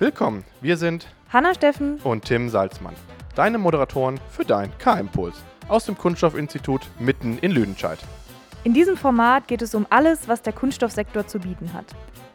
Willkommen, 0.00 0.44
wir 0.62 0.78
sind 0.78 1.06
Hanna 1.30 1.52
Steffen 1.52 1.98
und 2.04 2.24
Tim 2.24 2.48
Salzmann, 2.48 2.94
deine 3.34 3.58
Moderatoren 3.58 4.18
für 4.30 4.46
dein 4.46 4.72
K-Impuls 4.78 5.36
aus 5.68 5.84
dem 5.84 5.98
Kunststoffinstitut 5.98 6.88
mitten 6.98 7.36
in 7.36 7.50
Lüdenscheid. 7.50 7.98
In 8.64 8.72
diesem 8.72 8.96
Format 8.96 9.46
geht 9.46 9.60
es 9.60 9.74
um 9.74 9.86
alles, 9.90 10.26
was 10.26 10.40
der 10.40 10.54
Kunststoffsektor 10.54 11.26
zu 11.26 11.38
bieten 11.38 11.74
hat. 11.74 11.84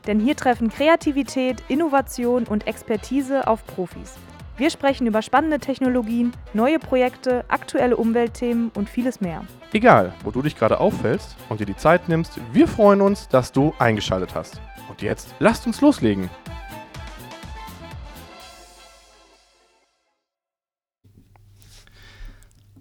Denn 0.08 0.20
hier 0.20 0.36
treffen 0.36 0.70
Kreativität, 0.70 1.64
Innovation 1.68 2.44
und 2.44 2.68
Expertise 2.68 3.48
auf 3.48 3.66
Profis. 3.66 4.14
Wir 4.58 4.70
sprechen 4.70 5.08
über 5.08 5.22
spannende 5.22 5.60
Technologien, 5.60 6.32
neue 6.54 6.80
Projekte, 6.80 7.44
aktuelle 7.50 7.98
Umweltthemen 7.98 8.72
und 8.76 8.90
vieles 8.90 9.20
mehr. 9.20 9.44
Egal, 9.74 10.14
wo 10.24 10.32
du 10.32 10.42
dich 10.42 10.56
gerade 10.56 10.80
auffällst 10.80 11.36
und 11.50 11.60
dir 11.60 11.66
die 11.66 11.76
Zeit 11.76 12.08
nimmst, 12.08 12.40
wir 12.54 12.68
freuen 12.68 13.02
uns, 13.02 13.28
dass 13.28 13.52
du 13.52 13.74
eingeschaltet 13.80 14.36
hast. 14.36 14.62
Und 14.88 15.02
jetzt 15.02 15.34
lasst 15.40 15.68
uns 15.68 15.82
loslegen. 15.82 16.30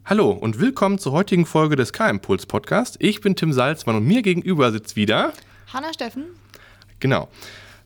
Hallo 0.05 0.31
und 0.31 0.61
willkommen 0.61 0.99
zur 0.99 1.13
heutigen 1.13 1.47
Folge 1.47 1.77
des 1.77 1.95
K-Impuls 1.95 2.45
Podcast. 2.45 2.97
Ich 3.01 3.23
bin 3.23 3.35
Tim 3.35 3.55
Salzmann 3.55 3.97
und 3.97 4.07
mir 4.07 4.21
gegenüber 4.21 4.71
sitzt 4.71 4.97
wieder 4.97 5.33
Hanna 5.73 5.93
Steffen. 5.95 6.44
Genau. 7.05 7.29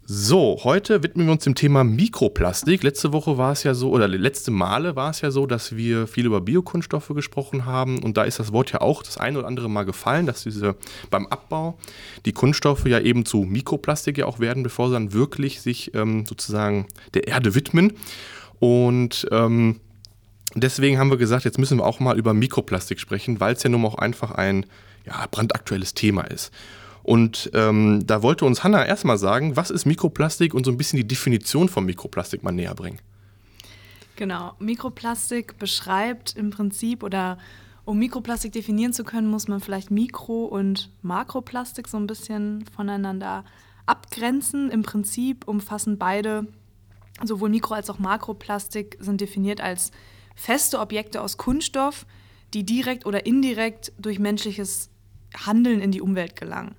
So, 0.04 0.60
heute 0.62 1.02
widmen 1.02 1.26
wir 1.26 1.32
uns 1.32 1.42
dem 1.42 1.56
Thema 1.56 1.82
Mikroplastik. 1.82 2.84
Letzte 2.84 3.12
Woche 3.12 3.36
war 3.36 3.50
es 3.50 3.64
ja 3.64 3.74
so, 3.74 3.90
oder 3.90 4.06
letzte 4.06 4.52
Male 4.52 4.94
war 4.94 5.10
es 5.10 5.22
ja 5.22 5.32
so, 5.32 5.44
dass 5.44 5.74
wir 5.74 6.06
viel 6.06 6.24
über 6.24 6.40
Biokunststoffe 6.40 7.08
gesprochen 7.08 7.66
haben. 7.66 8.00
Und 8.00 8.16
da 8.16 8.22
ist 8.22 8.38
das 8.38 8.52
Wort 8.52 8.70
ja 8.70 8.80
auch 8.80 9.02
das 9.02 9.18
eine 9.18 9.40
oder 9.40 9.48
andere 9.48 9.68
Mal 9.68 9.82
gefallen, 9.82 10.26
dass 10.26 10.44
diese 10.44 10.76
beim 11.10 11.26
Abbau 11.26 11.76
die 12.26 12.32
Kunststoffe 12.32 12.86
ja 12.86 13.00
eben 13.00 13.24
zu 13.24 13.38
Mikroplastik 13.38 14.18
ja 14.18 14.26
auch 14.26 14.38
werden, 14.38 14.62
bevor 14.62 14.86
sie 14.86 14.92
dann 14.92 15.12
wirklich 15.12 15.62
sich 15.62 15.92
ähm, 15.96 16.24
sozusagen 16.24 16.86
der 17.14 17.26
Erde 17.26 17.56
widmen. 17.56 17.94
Und 18.60 19.26
ähm, 19.32 19.80
deswegen 20.54 20.96
haben 21.00 21.10
wir 21.10 21.18
gesagt, 21.18 21.44
jetzt 21.44 21.58
müssen 21.58 21.78
wir 21.78 21.84
auch 21.84 21.98
mal 21.98 22.16
über 22.16 22.34
Mikroplastik 22.34 23.00
sprechen, 23.00 23.40
weil 23.40 23.54
es 23.54 23.64
ja 23.64 23.68
nun 23.68 23.84
auch 23.84 23.96
einfach 23.96 24.30
ein 24.30 24.64
ja, 25.04 25.26
brandaktuelles 25.28 25.94
Thema 25.94 26.22
ist. 26.22 26.52
Und 27.08 27.50
ähm, 27.54 28.06
da 28.06 28.22
wollte 28.22 28.44
uns 28.44 28.64
Hanna 28.64 28.84
erstmal 28.84 29.16
sagen, 29.16 29.56
was 29.56 29.70
ist 29.70 29.86
Mikroplastik 29.86 30.52
und 30.52 30.66
so 30.66 30.70
ein 30.70 30.76
bisschen 30.76 30.98
die 30.98 31.08
Definition 31.08 31.70
von 31.70 31.86
Mikroplastik 31.86 32.42
mal 32.42 32.52
näher 32.52 32.74
bringen. 32.74 32.98
Genau, 34.16 34.52
Mikroplastik 34.58 35.56
beschreibt 35.58 36.36
im 36.36 36.50
Prinzip 36.50 37.02
oder 37.02 37.38
um 37.86 37.98
Mikroplastik 37.98 38.52
definieren 38.52 38.92
zu 38.92 39.04
können, 39.04 39.26
muss 39.26 39.48
man 39.48 39.60
vielleicht 39.60 39.90
Mikro- 39.90 40.44
und 40.44 40.90
Makroplastik 41.00 41.88
so 41.88 41.96
ein 41.96 42.06
bisschen 42.06 42.66
voneinander 42.76 43.46
abgrenzen. 43.86 44.70
Im 44.70 44.82
Prinzip 44.82 45.48
umfassen 45.48 45.96
beide, 45.96 46.46
sowohl 47.24 47.48
Mikro- 47.48 47.74
als 47.74 47.88
auch 47.88 47.98
Makroplastik, 47.98 48.98
sind 49.00 49.22
definiert 49.22 49.62
als 49.62 49.92
feste 50.36 50.78
Objekte 50.78 51.22
aus 51.22 51.38
Kunststoff, 51.38 52.04
die 52.52 52.64
direkt 52.64 53.06
oder 53.06 53.24
indirekt 53.24 53.92
durch 53.98 54.18
menschliches 54.18 54.90
Handeln 55.36 55.80
in 55.80 55.90
die 55.90 56.00
Umwelt 56.00 56.36
gelangen. 56.36 56.74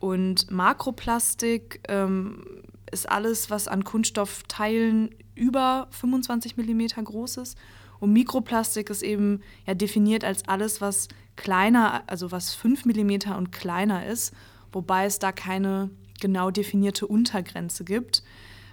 Und 0.00 0.50
Makroplastik 0.50 1.80
ähm, 1.88 2.44
ist 2.90 3.08
alles, 3.08 3.50
was 3.50 3.68
an 3.68 3.84
Kunststoffteilen 3.84 5.14
über 5.34 5.88
25 5.90 6.56
mm 6.56 7.04
groß 7.04 7.38
ist. 7.38 7.58
Und 8.00 8.12
Mikroplastik 8.12 8.90
ist 8.90 9.02
eben 9.02 9.40
ja, 9.66 9.74
definiert 9.74 10.24
als 10.24 10.46
alles, 10.48 10.80
was 10.80 11.08
kleiner, 11.36 12.02
also 12.06 12.30
was 12.30 12.54
5 12.54 12.84
mm 12.84 13.32
und 13.36 13.50
kleiner 13.50 14.06
ist, 14.06 14.34
wobei 14.72 15.06
es 15.06 15.18
da 15.18 15.32
keine 15.32 15.90
genau 16.20 16.50
definierte 16.50 17.06
Untergrenze 17.06 17.84
gibt. 17.84 18.22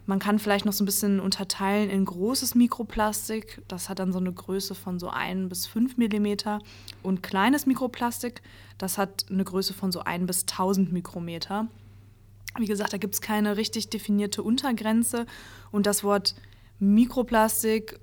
Man 0.06 0.20
kann 0.20 0.40
vielleicht 0.40 0.66
noch 0.66 0.74
so 0.74 0.84
ein 0.84 0.86
bisschen 0.86 1.20
unterteilen 1.20 1.90
in 1.90 2.06
großes 2.06 2.56
Mikroplastik, 2.56 3.62
das 3.68 3.88
hat 3.88 4.00
dann 4.00 4.12
so 4.12 4.20
eine 4.20 4.34
Größe 4.34 4.76
von 4.76 5.00
so 5.00 5.10
1 5.10 5.48
bis 5.50 5.68
5 5.68 5.98
Millimeter, 5.98 6.60
und 7.04 7.22
kleines 7.22 7.66
Mikroplastik, 7.66 8.42
das 8.78 8.98
hat 8.98 9.26
eine 9.30 9.44
Größe 9.44 9.74
von 9.74 9.92
so 9.92 10.02
1 10.02 10.26
bis 10.26 10.42
1000 10.42 10.92
Mikrometer. 10.92 11.68
Wie 12.58 12.66
gesagt, 12.66 12.94
da 12.94 12.98
gibt 12.98 13.14
es 13.14 13.22
keine 13.22 13.56
richtig 13.58 13.90
definierte 13.90 14.44
Untergrenze 14.44 15.26
und 15.72 15.86
das 15.86 16.04
Wort 16.04 16.36
Mikroplastik 16.80 18.00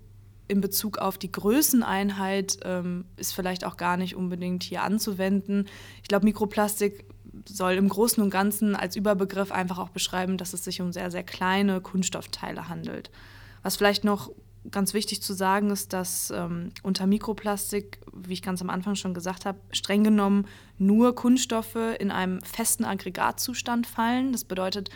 in 0.46 0.62
Bezug 0.62 0.98
auf 0.98 1.18
die 1.18 1.30
Größeneinheit 1.30 2.58
ähm, 2.64 3.04
ist 3.16 3.34
vielleicht 3.34 3.64
auch 3.64 3.76
gar 3.76 3.98
nicht 3.98 4.16
unbedingt 4.16 4.62
hier 4.62 4.82
anzuwenden. 4.82 5.66
Ich 6.02 6.08
glaube, 6.08 6.24
Mikroplastik 6.24 7.04
soll 7.46 7.72
im 7.72 7.88
Großen 7.88 8.22
und 8.22 8.30
Ganzen 8.30 8.74
als 8.74 8.96
Überbegriff 8.96 9.52
einfach 9.52 9.78
auch 9.78 9.90
beschreiben, 9.90 10.36
dass 10.36 10.52
es 10.52 10.64
sich 10.64 10.80
um 10.80 10.92
sehr, 10.92 11.10
sehr 11.10 11.22
kleine 11.22 11.80
Kunststoffteile 11.80 12.68
handelt. 12.68 13.10
Was 13.62 13.76
vielleicht 13.76 14.04
noch 14.04 14.30
ganz 14.70 14.94
wichtig 14.94 15.22
zu 15.22 15.32
sagen 15.32 15.70
ist, 15.70 15.92
dass 15.92 16.30
ähm, 16.30 16.70
unter 16.82 17.06
Mikroplastik, 17.06 17.98
wie 18.12 18.34
ich 18.34 18.42
ganz 18.42 18.60
am 18.60 18.70
Anfang 18.70 18.94
schon 18.94 19.14
gesagt 19.14 19.46
habe, 19.46 19.58
streng 19.70 20.04
genommen 20.04 20.46
nur 20.78 21.14
Kunststoffe 21.14 21.78
in 21.98 22.10
einem 22.10 22.40
festen 22.42 22.84
Aggregatzustand 22.84 23.86
fallen. 23.86 24.32
Das 24.32 24.44
bedeutet, 24.44 24.90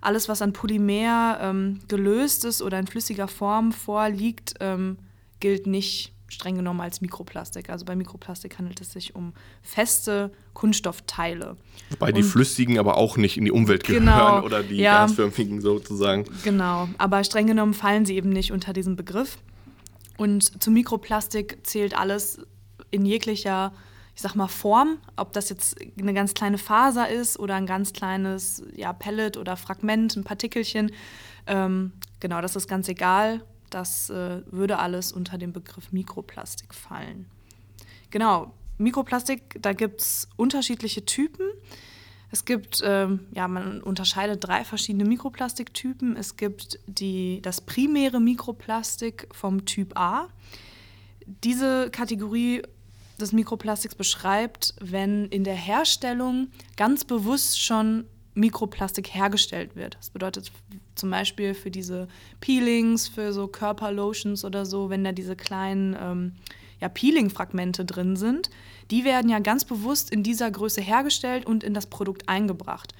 alles, 0.00 0.28
was 0.28 0.42
an 0.42 0.52
Polymer 0.52 1.38
ähm, 1.40 1.80
gelöst 1.88 2.44
ist 2.44 2.62
oder 2.62 2.78
in 2.78 2.86
flüssiger 2.86 3.28
Form 3.28 3.72
vorliegt, 3.72 4.54
ähm, 4.60 4.98
gilt 5.40 5.66
nicht 5.66 6.12
streng 6.28 6.56
genommen 6.56 6.80
als 6.80 7.00
Mikroplastik. 7.00 7.70
Also 7.70 7.84
bei 7.84 7.96
Mikroplastik 7.96 8.58
handelt 8.58 8.80
es 8.80 8.92
sich 8.92 9.14
um 9.14 9.32
feste 9.62 10.30
Kunststoffteile. 10.54 11.56
Wobei 11.90 12.12
die 12.12 12.22
flüssigen 12.22 12.78
aber 12.78 12.96
auch 12.96 13.16
nicht 13.16 13.36
in 13.36 13.44
die 13.44 13.50
Umwelt 13.50 13.84
gehören 13.84 14.04
genau, 14.04 14.42
oder 14.44 14.62
die 14.62 14.76
ja, 14.76 15.06
gasförmigen 15.06 15.60
sozusagen. 15.60 16.24
Genau, 16.44 16.88
aber 16.98 17.24
streng 17.24 17.46
genommen 17.46 17.74
fallen 17.74 18.04
sie 18.04 18.16
eben 18.16 18.28
nicht 18.28 18.52
unter 18.52 18.72
diesen 18.72 18.96
Begriff. 18.96 19.38
Und 20.18 20.62
zu 20.62 20.70
Mikroplastik 20.70 21.58
zählt 21.62 21.96
alles 21.96 22.40
in 22.90 23.06
jeglicher, 23.06 23.72
ich 24.14 24.22
sag 24.22 24.34
mal, 24.34 24.48
Form, 24.48 24.98
ob 25.16 25.32
das 25.32 25.48
jetzt 25.48 25.76
eine 25.98 26.12
ganz 26.12 26.34
kleine 26.34 26.58
Faser 26.58 27.08
ist 27.08 27.38
oder 27.38 27.54
ein 27.54 27.66
ganz 27.66 27.92
kleines 27.92 28.62
ja, 28.74 28.92
Pellet 28.92 29.36
oder 29.36 29.56
Fragment, 29.56 30.16
ein 30.16 30.24
Partikelchen. 30.24 30.90
Ähm, 31.46 31.92
genau, 32.20 32.40
das 32.40 32.56
ist 32.56 32.68
ganz 32.68 32.88
egal. 32.88 33.42
Das 33.70 34.10
äh, 34.10 34.42
würde 34.50 34.78
alles 34.78 35.12
unter 35.12 35.38
den 35.38 35.52
Begriff 35.52 35.92
Mikroplastik 35.92 36.74
fallen. 36.74 37.26
Genau, 38.10 38.52
Mikroplastik, 38.78 39.58
da 39.60 39.72
gibt 39.72 40.00
es 40.00 40.28
unterschiedliche 40.36 41.04
Typen. 41.04 41.46
Es 42.30 42.44
gibt, 42.44 42.80
ähm, 42.84 43.26
ja, 43.34 43.48
man 43.48 43.82
unterscheidet 43.82 44.46
drei 44.46 44.64
verschiedene 44.64 45.04
Mikroplastiktypen. 45.04 46.16
Es 46.16 46.36
gibt 46.36 46.78
die, 46.86 47.40
das 47.42 47.60
primäre 47.60 48.20
Mikroplastik 48.20 49.28
vom 49.32 49.64
Typ 49.64 49.98
A. 49.98 50.28
Diese 51.26 51.90
Kategorie 51.90 52.62
des 53.18 53.32
Mikroplastiks 53.32 53.94
beschreibt, 53.94 54.74
wenn 54.80 55.26
in 55.26 55.44
der 55.44 55.54
Herstellung 55.54 56.48
ganz 56.76 57.04
bewusst 57.04 57.60
schon 57.60 58.04
Mikroplastik 58.38 59.14
hergestellt 59.14 59.76
wird. 59.76 59.96
Das 59.96 60.10
bedeutet 60.10 60.52
zum 60.94 61.10
Beispiel 61.10 61.54
für 61.54 61.70
diese 61.70 62.08
Peelings, 62.40 63.08
für 63.08 63.32
so 63.32 63.48
Körperlotions 63.48 64.44
oder 64.44 64.64
so, 64.64 64.90
wenn 64.90 65.04
da 65.04 65.12
diese 65.12 65.36
kleinen 65.36 65.96
ähm, 66.00 66.32
ja, 66.80 66.88
Peeling-Fragmente 66.88 67.84
drin 67.84 68.16
sind, 68.16 68.50
die 68.90 69.04
werden 69.04 69.28
ja 69.28 69.40
ganz 69.40 69.64
bewusst 69.64 70.10
in 70.10 70.22
dieser 70.22 70.50
Größe 70.50 70.80
hergestellt 70.80 71.46
und 71.46 71.64
in 71.64 71.74
das 71.74 71.86
Produkt 71.86 72.28
eingebracht. 72.28 72.94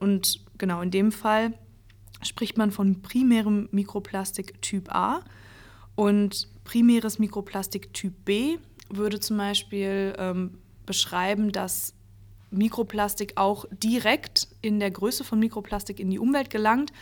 Und 0.00 0.40
genau 0.58 0.80
in 0.82 0.90
dem 0.90 1.12
Fall 1.12 1.54
spricht 2.22 2.58
man 2.58 2.70
von 2.70 3.00
primärem 3.00 3.68
Mikroplastik 3.72 4.60
Typ 4.60 4.92
A 4.94 5.20
und 5.94 6.48
primäres 6.64 7.18
Mikroplastik 7.18 7.94
Typ 7.94 8.24
B 8.24 8.58
würde 8.88 9.20
zum 9.20 9.36
Beispiel 9.36 10.14
ähm, 10.18 10.58
beschreiben, 10.84 11.52
dass 11.52 11.94
Mikroplastik 12.50 13.34
auch 13.36 13.64
direkt 13.70 14.48
in 14.62 14.80
der 14.80 14.90
Größe 14.90 15.24
von 15.24 15.38
Mikroplastik 15.38 16.00
in 16.00 16.10
die 16.10 16.18
Umwelt 16.18 16.50
gelangt, 16.50 16.92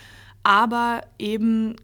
aber 0.43 1.03
eben, 1.19 1.77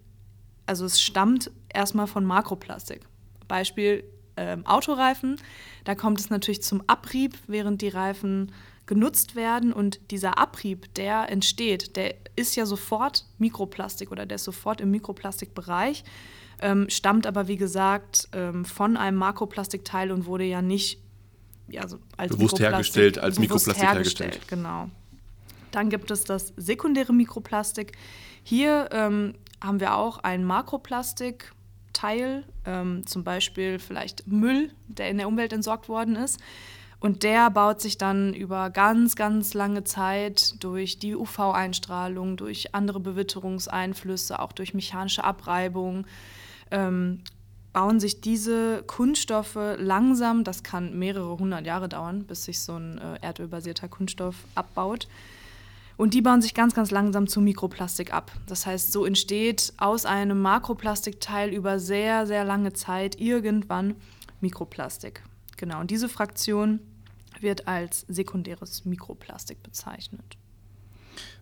also 0.66 0.84
es 0.84 1.00
stammt 1.00 1.50
erstmal 1.72 2.06
von 2.06 2.24
Makroplastik. 2.24 3.00
Beispiel 3.48 4.04
ähm, 4.36 4.66
Autoreifen, 4.66 5.40
da 5.84 5.94
kommt 5.94 6.18
es 6.20 6.30
natürlich 6.30 6.62
zum 6.62 6.82
Abrieb, 6.86 7.36
während 7.46 7.82
die 7.82 7.88
Reifen 7.88 8.52
genutzt 8.86 9.34
werden 9.34 9.72
und 9.72 10.00
dieser 10.10 10.38
Abrieb, 10.38 10.92
der 10.94 11.30
entsteht, 11.30 11.96
der 11.96 12.14
ist 12.36 12.54
ja 12.56 12.66
sofort 12.66 13.26
Mikroplastik 13.38 14.10
oder 14.12 14.26
der 14.26 14.36
ist 14.36 14.44
sofort 14.44 14.80
im 14.80 14.90
Mikroplastikbereich, 14.90 16.04
ähm, 16.60 16.86
stammt 16.88 17.26
aber 17.26 17.48
wie 17.48 17.56
gesagt 17.56 18.28
ähm, 18.32 18.64
von 18.64 18.96
einem 18.96 19.18
Makroplastikteil 19.18 20.12
und 20.12 20.26
wurde 20.26 20.44
ja 20.44 20.62
nicht 20.62 21.00
ja, 21.68 21.82
also 21.82 21.98
als 22.16 22.36
bewusst 22.36 22.60
hergestellt, 22.60 23.18
als 23.18 23.36
bewusst 23.36 23.66
Mikroplastik 23.66 23.88
hergestellt. 23.88 24.34
hergestellt. 24.34 24.48
Genau. 24.48 24.90
Dann 25.74 25.90
gibt 25.90 26.12
es 26.12 26.22
das 26.22 26.52
sekundäre 26.56 27.12
Mikroplastik. 27.12 27.98
Hier 28.44 28.90
ähm, 28.92 29.34
haben 29.60 29.80
wir 29.80 29.96
auch 29.96 30.18
ein 30.18 30.44
Makroplastikteil, 30.44 32.44
ähm, 32.64 33.04
zum 33.06 33.24
Beispiel 33.24 33.80
vielleicht 33.80 34.28
Müll, 34.28 34.70
der 34.86 35.10
in 35.10 35.18
der 35.18 35.26
Umwelt 35.26 35.52
entsorgt 35.52 35.88
worden 35.88 36.14
ist. 36.14 36.38
Und 37.00 37.24
der 37.24 37.50
baut 37.50 37.80
sich 37.80 37.98
dann 37.98 38.34
über 38.34 38.70
ganz, 38.70 39.16
ganz 39.16 39.52
lange 39.52 39.82
Zeit 39.82 40.62
durch 40.62 41.00
die 41.00 41.16
UV-Einstrahlung, 41.16 42.36
durch 42.36 42.72
andere 42.74 43.00
Bewitterungseinflüsse, 43.00 44.38
auch 44.38 44.52
durch 44.52 44.74
mechanische 44.74 45.24
Abreibung, 45.24 46.06
ähm, 46.70 47.22
bauen 47.72 47.98
sich 47.98 48.20
diese 48.20 48.84
Kunststoffe 48.84 49.58
langsam, 49.76 50.44
das 50.44 50.62
kann 50.62 50.96
mehrere 50.96 51.36
hundert 51.36 51.66
Jahre 51.66 51.88
dauern, 51.88 52.24
bis 52.24 52.44
sich 52.44 52.60
so 52.60 52.76
ein 52.76 52.98
äh, 52.98 53.18
erdölbasierter 53.20 53.88
Kunststoff 53.88 54.36
abbaut. 54.54 55.08
Und 55.96 56.14
die 56.14 56.22
bauen 56.22 56.42
sich 56.42 56.54
ganz, 56.54 56.74
ganz 56.74 56.90
langsam 56.90 57.28
zu 57.28 57.40
Mikroplastik 57.40 58.12
ab. 58.12 58.32
Das 58.46 58.66
heißt, 58.66 58.92
so 58.92 59.04
entsteht 59.04 59.72
aus 59.76 60.06
einem 60.06 60.42
Makroplastikteil 60.42 61.52
über 61.52 61.78
sehr, 61.78 62.26
sehr 62.26 62.44
lange 62.44 62.72
Zeit 62.72 63.20
irgendwann 63.20 63.94
Mikroplastik. 64.40 65.22
Genau, 65.56 65.80
und 65.80 65.90
diese 65.90 66.08
Fraktion 66.08 66.80
wird 67.40 67.68
als 67.68 68.04
sekundäres 68.08 68.84
Mikroplastik 68.84 69.62
bezeichnet. 69.62 70.36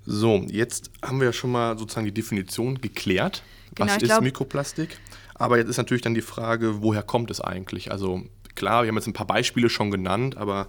So, 0.04 0.44
jetzt 0.48 0.90
haben 1.02 1.20
wir 1.20 1.26
ja 1.26 1.32
schon 1.32 1.52
mal 1.52 1.78
sozusagen 1.78 2.06
die 2.06 2.14
Definition 2.14 2.80
geklärt. 2.80 3.42
Genau, 3.74 3.88
Was 3.88 4.02
ist 4.02 4.08
glaub, 4.08 4.22
Mikroplastik? 4.22 4.98
Aber 5.34 5.58
jetzt 5.58 5.68
ist 5.68 5.76
natürlich 5.76 6.02
dann 6.02 6.14
die 6.14 6.22
Frage, 6.22 6.82
woher 6.82 7.02
kommt 7.02 7.30
es 7.30 7.40
eigentlich? 7.40 7.90
Also 7.90 8.22
klar, 8.54 8.82
wir 8.82 8.88
haben 8.88 8.96
jetzt 8.96 9.06
ein 9.06 9.12
paar 9.12 9.26
Beispiele 9.26 9.70
schon 9.70 9.90
genannt, 9.90 10.36
aber 10.36 10.68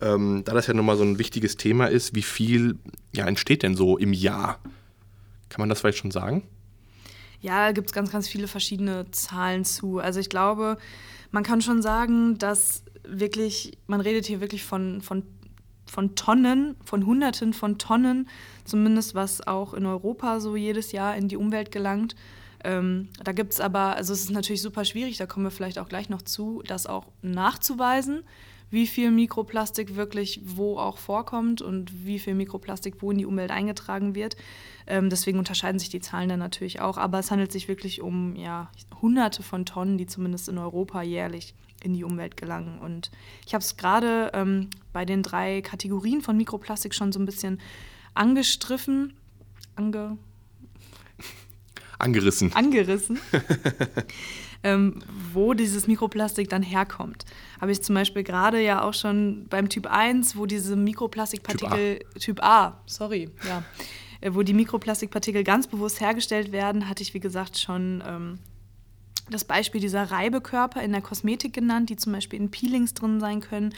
ähm, 0.00 0.42
da 0.44 0.52
das 0.54 0.66
ja 0.66 0.74
nochmal 0.74 0.96
so 0.96 1.04
ein 1.04 1.18
wichtiges 1.18 1.56
Thema 1.56 1.86
ist, 1.86 2.14
wie 2.14 2.22
viel 2.22 2.78
ja, 3.12 3.26
entsteht 3.26 3.62
denn 3.62 3.76
so 3.76 3.98
im 3.98 4.12
Jahr? 4.12 4.58
Kann 5.48 5.60
man 5.60 5.68
das 5.68 5.80
vielleicht 5.80 5.98
schon 5.98 6.10
sagen? 6.10 6.42
Ja, 7.40 7.66
da 7.66 7.72
gibt 7.72 7.88
es 7.88 7.92
ganz, 7.92 8.10
ganz 8.10 8.28
viele 8.28 8.48
verschiedene 8.48 9.10
Zahlen 9.10 9.64
zu. 9.64 9.98
Also 9.98 10.20
ich 10.20 10.28
glaube, 10.28 10.76
man 11.30 11.42
kann 11.42 11.62
schon 11.62 11.82
sagen, 11.82 12.38
dass 12.38 12.84
wirklich, 13.04 13.78
man 13.86 14.00
redet 14.00 14.26
hier 14.26 14.40
wirklich 14.40 14.62
von, 14.62 15.00
von, 15.00 15.22
von 15.86 16.14
Tonnen, 16.14 16.76
von 16.84 17.06
Hunderten 17.06 17.54
von 17.54 17.78
Tonnen, 17.78 18.28
zumindest 18.64 19.14
was 19.14 19.46
auch 19.46 19.74
in 19.74 19.86
Europa 19.86 20.40
so 20.40 20.54
jedes 20.54 20.92
Jahr 20.92 21.16
in 21.16 21.28
die 21.28 21.36
Umwelt 21.36 21.72
gelangt. 21.72 22.14
Ähm, 22.62 23.08
da 23.24 23.32
gibt 23.32 23.54
es 23.54 23.60
aber, 23.60 23.96
also 23.96 24.12
es 24.12 24.20
ist 24.20 24.30
natürlich 24.30 24.60
super 24.60 24.84
schwierig, 24.84 25.16
da 25.16 25.24
kommen 25.26 25.46
wir 25.46 25.50
vielleicht 25.50 25.78
auch 25.78 25.88
gleich 25.88 26.10
noch 26.10 26.20
zu, 26.20 26.62
das 26.66 26.86
auch 26.86 27.06
nachzuweisen, 27.22 28.22
wie 28.70 28.86
viel 28.86 29.10
Mikroplastik 29.10 29.96
wirklich 29.96 30.40
wo 30.44 30.78
auch 30.78 30.98
vorkommt 30.98 31.60
und 31.60 32.06
wie 32.06 32.18
viel 32.18 32.34
Mikroplastik 32.34 33.02
wo 33.02 33.10
in 33.10 33.18
die 33.18 33.26
Umwelt 33.26 33.50
eingetragen 33.50 34.14
wird. 34.14 34.36
Ähm, 34.86 35.10
deswegen 35.10 35.38
unterscheiden 35.38 35.78
sich 35.78 35.88
die 35.88 36.00
Zahlen 36.00 36.28
dann 36.28 36.38
natürlich 36.38 36.80
auch, 36.80 36.96
aber 36.96 37.18
es 37.18 37.30
handelt 37.30 37.52
sich 37.52 37.68
wirklich 37.68 38.00
um 38.00 38.36
ja, 38.36 38.70
Hunderte 39.02 39.42
von 39.42 39.66
Tonnen, 39.66 39.98
die 39.98 40.06
zumindest 40.06 40.48
in 40.48 40.58
Europa 40.58 41.02
jährlich 41.02 41.54
in 41.82 41.94
die 41.94 42.04
Umwelt 42.04 42.36
gelangen. 42.36 42.78
Und 42.78 43.10
ich 43.46 43.54
habe 43.54 43.62
es 43.62 43.76
gerade 43.76 44.30
ähm, 44.34 44.68
bei 44.92 45.04
den 45.04 45.22
drei 45.22 45.62
Kategorien 45.62 46.20
von 46.20 46.36
Mikroplastik 46.36 46.94
schon 46.94 47.12
so 47.12 47.18
ein 47.18 47.26
bisschen 47.26 47.60
angestriffen, 48.14 49.14
ange 49.76 50.18
angerissen. 51.98 52.52
Angerissen. 52.54 53.18
ähm, 54.62 55.00
wo 55.32 55.54
dieses 55.54 55.86
Mikroplastik 55.86 56.48
dann 56.48 56.62
herkommt. 56.62 57.24
Habe 57.60 57.72
ich 57.72 57.82
zum 57.82 57.94
Beispiel 57.94 58.22
gerade 58.22 58.60
ja 58.60 58.82
auch 58.82 58.94
schon 58.94 59.46
beim 59.48 59.68
Typ 59.68 59.86
1, 59.86 60.36
wo 60.36 60.46
diese 60.46 60.76
Mikroplastikpartikel, 60.76 61.98
Typ 61.98 62.06
A, 62.14 62.18
typ 62.18 62.42
A 62.42 62.80
sorry, 62.86 63.30
ja, 63.46 63.62
äh, 64.20 64.34
wo 64.34 64.42
die 64.42 64.54
Mikroplastikpartikel 64.54 65.44
ganz 65.44 65.66
bewusst 65.66 66.00
hergestellt 66.00 66.52
werden, 66.52 66.88
hatte 66.88 67.02
ich 67.02 67.14
wie 67.14 67.20
gesagt 67.20 67.58
schon 67.58 68.02
ähm, 68.06 68.38
das 69.30 69.44
Beispiel 69.44 69.80
dieser 69.80 70.10
Reibekörper 70.10 70.82
in 70.82 70.92
der 70.92 71.02
Kosmetik 71.02 71.52
genannt, 71.52 71.88
die 71.88 71.96
zum 71.96 72.12
Beispiel 72.12 72.40
in 72.40 72.50
Peelings 72.50 72.94
drin 72.94 73.20
sein 73.20 73.40
können. 73.40 73.72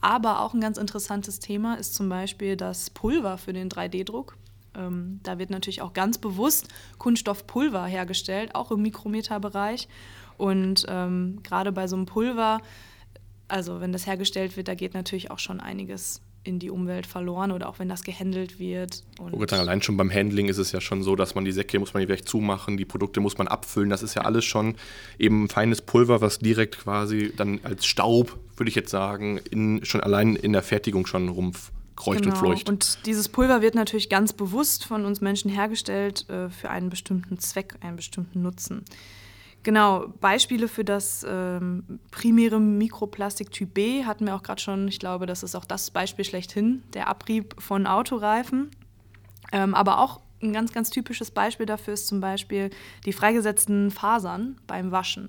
Aber 0.00 0.40
auch 0.40 0.54
ein 0.54 0.60
ganz 0.60 0.78
interessantes 0.78 1.40
Thema 1.40 1.74
ist 1.74 1.94
zum 1.94 2.08
Beispiel 2.08 2.56
das 2.56 2.90
Pulver 2.90 3.38
für 3.38 3.52
den 3.52 3.68
3D-Druck. 3.68 4.36
Ähm, 4.76 5.20
da 5.24 5.38
wird 5.38 5.50
natürlich 5.50 5.82
auch 5.82 5.92
ganz 5.92 6.18
bewusst 6.18 6.68
Kunststoffpulver 6.98 7.84
hergestellt, 7.86 8.54
auch 8.54 8.70
im 8.70 8.82
Mikrometerbereich. 8.82 9.88
Und 10.38 10.86
ähm, 10.88 11.40
gerade 11.42 11.72
bei 11.72 11.86
so 11.86 11.96
einem 11.96 12.06
Pulver, 12.06 12.62
also 13.48 13.80
wenn 13.80 13.92
das 13.92 14.06
hergestellt 14.06 14.56
wird, 14.56 14.68
da 14.68 14.74
geht 14.74 14.94
natürlich 14.94 15.30
auch 15.30 15.38
schon 15.38 15.60
einiges 15.60 16.22
in 16.44 16.58
die 16.58 16.70
Umwelt 16.70 17.06
verloren 17.06 17.52
oder 17.52 17.68
auch 17.68 17.78
wenn 17.78 17.88
das 17.88 18.02
gehandelt 18.02 18.58
wird. 18.58 19.04
Und 19.18 19.32
sagen, 19.50 19.60
allein 19.60 19.82
schon 19.82 19.96
beim 19.96 20.10
Handling 20.10 20.48
ist 20.48 20.58
es 20.58 20.72
ja 20.72 20.80
schon 20.80 21.02
so, 21.02 21.14
dass 21.14 21.34
man 21.34 21.44
die 21.44 21.52
Säcke 21.52 21.78
muss 21.78 21.92
man 21.92 22.02
vielleicht 22.04 22.28
zumachen, 22.28 22.76
die 22.76 22.84
Produkte 22.84 23.20
muss 23.20 23.36
man 23.36 23.48
abfüllen. 23.48 23.90
Das 23.90 24.02
ist 24.02 24.14
ja 24.14 24.22
alles 24.22 24.44
schon 24.44 24.76
eben 25.18 25.48
feines 25.48 25.82
Pulver, 25.82 26.20
was 26.20 26.38
direkt 26.38 26.78
quasi 26.78 27.32
dann 27.36 27.60
als 27.64 27.84
Staub, 27.84 28.38
würde 28.56 28.70
ich 28.70 28.76
jetzt 28.76 28.90
sagen, 28.90 29.38
in, 29.50 29.84
schon 29.84 30.00
allein 30.00 30.36
in 30.36 30.52
der 30.52 30.62
Fertigung 30.62 31.06
schon 31.06 31.28
rumkreucht 31.28 32.22
genau. 32.22 32.34
und 32.34 32.38
fleucht. 32.38 32.68
Und 32.68 33.04
dieses 33.04 33.28
Pulver 33.28 33.60
wird 33.60 33.74
natürlich 33.74 34.08
ganz 34.08 34.32
bewusst 34.32 34.84
von 34.84 35.04
uns 35.04 35.20
Menschen 35.20 35.50
hergestellt 35.50 36.28
äh, 36.30 36.48
für 36.48 36.70
einen 36.70 36.88
bestimmten 36.88 37.38
Zweck, 37.38 37.74
einen 37.80 37.96
bestimmten 37.96 38.42
Nutzen. 38.42 38.84
Genau, 39.68 40.06
Beispiele 40.22 40.66
für 40.66 40.82
das 40.82 41.26
ähm, 41.28 42.00
primäre 42.10 42.58
Mikroplastik 42.58 43.50
Typ 43.50 43.74
B 43.74 44.06
hatten 44.06 44.24
wir 44.24 44.34
auch 44.34 44.42
gerade 44.42 44.62
schon. 44.62 44.88
Ich 44.88 44.98
glaube, 44.98 45.26
das 45.26 45.42
ist 45.42 45.54
auch 45.54 45.66
das 45.66 45.90
Beispiel 45.90 46.24
schlechthin, 46.24 46.82
der 46.94 47.06
Abrieb 47.06 47.54
von 47.60 47.86
Autoreifen. 47.86 48.70
Ähm, 49.52 49.74
aber 49.74 49.98
auch 49.98 50.22
ein 50.42 50.54
ganz, 50.54 50.72
ganz 50.72 50.88
typisches 50.88 51.30
Beispiel 51.30 51.66
dafür 51.66 51.92
ist 51.92 52.06
zum 52.06 52.18
Beispiel 52.18 52.70
die 53.04 53.12
freigesetzten 53.12 53.90
Fasern 53.90 54.56
beim 54.66 54.90
Waschen. 54.90 55.28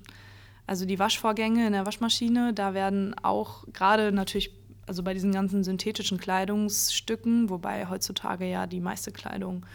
Also 0.66 0.86
die 0.86 0.98
Waschvorgänge 0.98 1.66
in 1.66 1.74
der 1.74 1.84
Waschmaschine, 1.84 2.54
da 2.54 2.72
werden 2.72 3.14
auch 3.22 3.66
gerade 3.74 4.10
natürlich, 4.10 4.54
also 4.86 5.02
bei 5.02 5.12
diesen 5.12 5.32
ganzen 5.32 5.64
synthetischen 5.64 6.16
Kleidungsstücken, 6.16 7.50
wobei 7.50 7.90
heutzutage 7.90 8.46
ja 8.46 8.66
die 8.66 8.80
meiste 8.80 9.12
Kleidung 9.12 9.66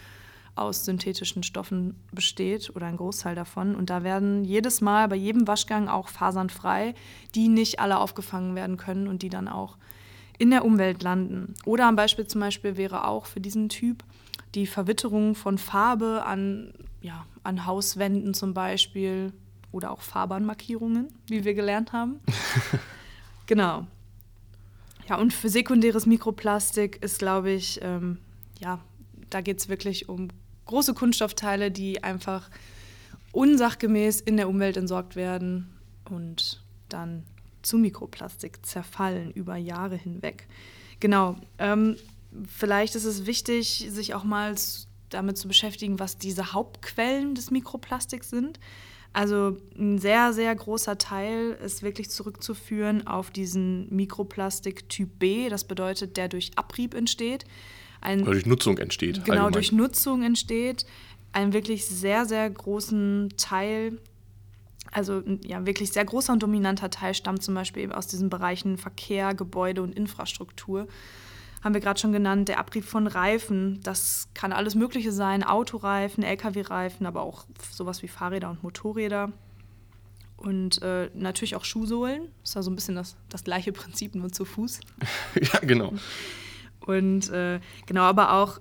aus 0.56 0.86
synthetischen 0.86 1.44
Stoffen 1.44 1.96
besteht 2.12 2.74
oder 2.76 2.88
ein 2.88 2.98
Großteil 2.98 3.36
davon. 3.36 3.76
Und 3.76 3.90
da 3.90 4.04
werden 4.04 4.46
jedes 4.46 4.82
Mal 4.82 5.08
bei 5.08 5.16
jedem 5.16 5.48
Waschgang 5.48 5.90
auch 5.90 6.08
Fasern 6.08 6.50
frei, 6.50 6.96
die 7.36 7.50
nicht 7.50 7.80
alle 7.80 8.00
aufgefangen 8.00 8.56
werden 8.56 8.78
können 8.78 9.08
und 9.08 9.22
die 9.22 9.30
dann 9.30 9.48
auch 9.48 9.78
in 10.38 10.50
der 10.50 10.66
Umwelt 10.66 11.04
landen. 11.04 11.54
Oder 11.66 11.88
ein 11.88 11.96
Beispiel 11.96 12.28
zum 12.28 12.42
Beispiel 12.42 12.78
wäre 12.78 13.08
auch 13.08 13.26
für 13.26 13.42
diesen 13.42 13.70
Typ 13.70 14.04
die 14.54 14.68
Verwitterung 14.68 15.36
von 15.36 15.58
Farbe 15.58 16.24
an, 16.26 16.74
ja, 17.02 17.26
an 17.44 17.66
Hauswänden 17.66 18.34
zum 18.34 18.54
Beispiel 18.54 19.34
oder 19.72 19.92
auch 19.92 20.02
Fahrbahnmarkierungen, 20.02 21.10
wie 21.28 21.44
wir 21.44 21.54
gelernt 21.54 21.92
haben. 21.92 22.22
genau. 23.46 23.86
Ja, 25.10 25.18
und 25.18 25.34
für 25.34 25.50
sekundäres 25.50 26.06
Mikroplastik 26.06 27.04
ist, 27.04 27.20
glaube 27.20 27.52
ich, 27.52 27.80
ähm, 27.84 28.18
ja, 28.60 28.80
da 29.30 29.42
geht 29.42 29.60
es 29.60 29.70
wirklich 29.70 30.10
um 30.10 30.30
große 30.66 30.94
Kunststoffteile, 30.94 31.72
die 31.72 32.04
einfach 32.04 32.50
unsachgemäß 33.32 34.22
in 34.22 34.38
der 34.38 34.48
Umwelt 34.48 34.78
entsorgt 34.78 35.16
werden 35.16 35.70
und 36.10 36.64
dann 36.90 37.24
zu 37.62 37.78
Mikroplastik 37.78 38.66
zerfallen 38.66 39.32
über 39.32 39.56
Jahre 39.56 39.96
hinweg. 39.96 40.48
Genau. 41.00 41.36
Ähm, 41.58 41.98
vielleicht 42.48 42.96
ist 42.96 43.06
es 43.06 43.26
wichtig, 43.26 43.88
sich 43.90 44.14
auch 44.14 44.24
mal 44.24 44.56
damit 45.10 45.38
zu 45.38 45.48
beschäftigen, 45.48 46.00
was 46.00 46.18
diese 46.18 46.54
Hauptquellen 46.54 47.36
des 47.36 47.52
Mikroplastiks 47.52 48.30
sind. 48.30 48.60
Also 49.14 49.58
ein 49.78 49.98
sehr, 49.98 50.34
sehr 50.34 50.54
großer 50.54 50.98
Teil 50.98 51.58
ist 51.64 51.84
wirklich 51.84 52.10
zurückzuführen 52.10 53.08
auf 53.08 53.32
diesen 53.32 53.94
Mikroplastik 53.94 54.90
Typ 54.90 55.20
B. 55.20 55.50
Das 55.50 55.64
bedeutet, 55.64 56.18
der 56.18 56.28
durch 56.28 56.52
Abrieb 56.58 56.94
entsteht 56.94 57.46
ein, 58.06 58.22
Oder 58.22 58.34
durch 58.34 58.46
Nutzung 58.46 58.78
entsteht. 58.78 59.26
Genau, 59.26 59.32
allgemein. 59.32 59.54
durch 59.54 59.72
Nutzung 59.72 60.24
entsteht. 60.24 60.86
Einen 61.32 61.54
wirklich 61.54 61.86
sehr, 61.86 62.26
sehr 62.26 62.50
großen 62.50 63.34
Teil, 63.36 64.00
also 64.92 65.22
ja, 65.44 65.66
wirklich 65.66 65.92
sehr 65.92 66.06
großer 66.06 66.32
und 66.32 66.42
dominanter 66.42 66.90
Teil 66.90 67.14
stammt 67.14 67.44
zum 67.44 67.56
Beispiel 67.56 67.84
eben 67.84 67.92
aus 67.92 68.08
diesen 68.08 68.30
Bereichen 68.30 68.78
Verkehr, 68.78 69.34
Gebäude 69.34 69.82
und 69.82 69.94
Infrastruktur. 69.94 70.88
Haben 71.62 71.74
wir 71.74 71.82
gerade 71.82 72.00
schon 72.00 72.14
genannt, 72.14 72.48
der 72.48 72.60
Abrieb 72.60 72.86
von 72.86 73.08
Reifen, 73.08 73.82
das 73.82 74.30
kann 74.36 74.54
alles 74.54 74.76
Mögliche 74.76 75.12
sein, 75.12 75.44
Autoreifen, 75.44 76.24
Lkw-Reifen, 76.24 77.08
aber 77.08 77.24
auch 77.24 77.46
sowas 77.72 78.04
wie 78.04 78.08
Fahrräder 78.08 78.52
und 78.52 78.64
Motorräder. 78.64 79.34
Und 80.38 80.82
äh, 80.84 81.10
natürlich 81.16 81.56
auch 81.56 81.66
Schuhsohlen. 81.66 82.30
Das 82.42 82.52
ist 82.52 82.56
ja 82.56 82.62
so 82.62 82.70
ein 82.70 82.76
bisschen 82.76 82.96
das, 82.96 83.16
das 83.30 83.44
gleiche 83.44 83.72
Prinzip, 83.72 84.16
nur 84.16 84.32
zu 84.32 84.46
Fuß. 84.46 84.80
ja, 85.42 85.60
genau. 85.60 85.94
Und 86.86 87.30
äh, 87.30 87.60
genau, 87.86 88.02
aber 88.02 88.34
auch 88.34 88.60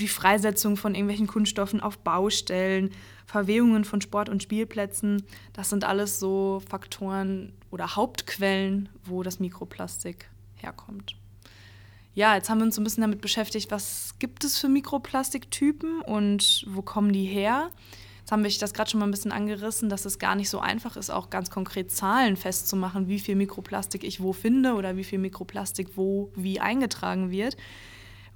die 0.00 0.08
Freisetzung 0.08 0.76
von 0.76 0.94
irgendwelchen 0.94 1.26
Kunststoffen 1.26 1.80
auf 1.80 1.98
Baustellen, 1.98 2.90
Verwehungen 3.26 3.84
von 3.84 4.00
Sport- 4.00 4.28
und 4.28 4.42
Spielplätzen, 4.42 5.22
das 5.52 5.70
sind 5.70 5.84
alles 5.84 6.18
so 6.18 6.62
Faktoren 6.68 7.52
oder 7.70 7.96
Hauptquellen, 7.96 8.88
wo 9.04 9.22
das 9.22 9.40
Mikroplastik 9.40 10.28
herkommt. 10.56 11.16
Ja, 12.14 12.34
jetzt 12.34 12.50
haben 12.50 12.58
wir 12.58 12.66
uns 12.66 12.74
so 12.74 12.80
ein 12.80 12.84
bisschen 12.84 13.02
damit 13.02 13.22
beschäftigt, 13.22 13.70
was 13.70 14.14
gibt 14.18 14.44
es 14.44 14.58
für 14.58 14.68
Mikroplastiktypen 14.68 16.02
und 16.02 16.64
wo 16.68 16.82
kommen 16.82 17.12
die 17.12 17.24
her? 17.24 17.70
Haben 18.32 18.44
wir 18.44 18.50
das 18.58 18.72
gerade 18.72 18.88
schon 18.88 18.98
mal 19.00 19.04
ein 19.06 19.10
bisschen 19.10 19.30
angerissen, 19.30 19.90
dass 19.90 20.06
es 20.06 20.18
gar 20.18 20.34
nicht 20.36 20.48
so 20.48 20.58
einfach 20.58 20.96
ist, 20.96 21.10
auch 21.10 21.28
ganz 21.28 21.50
konkret 21.50 21.90
Zahlen 21.90 22.38
festzumachen, 22.38 23.06
wie 23.06 23.18
viel 23.18 23.36
Mikroplastik 23.36 24.04
ich 24.04 24.22
wo 24.22 24.32
finde 24.32 24.72
oder 24.72 24.96
wie 24.96 25.04
viel 25.04 25.18
Mikroplastik 25.18 25.98
wo 25.98 26.30
wie 26.34 26.58
eingetragen 26.58 27.30
wird. 27.30 27.58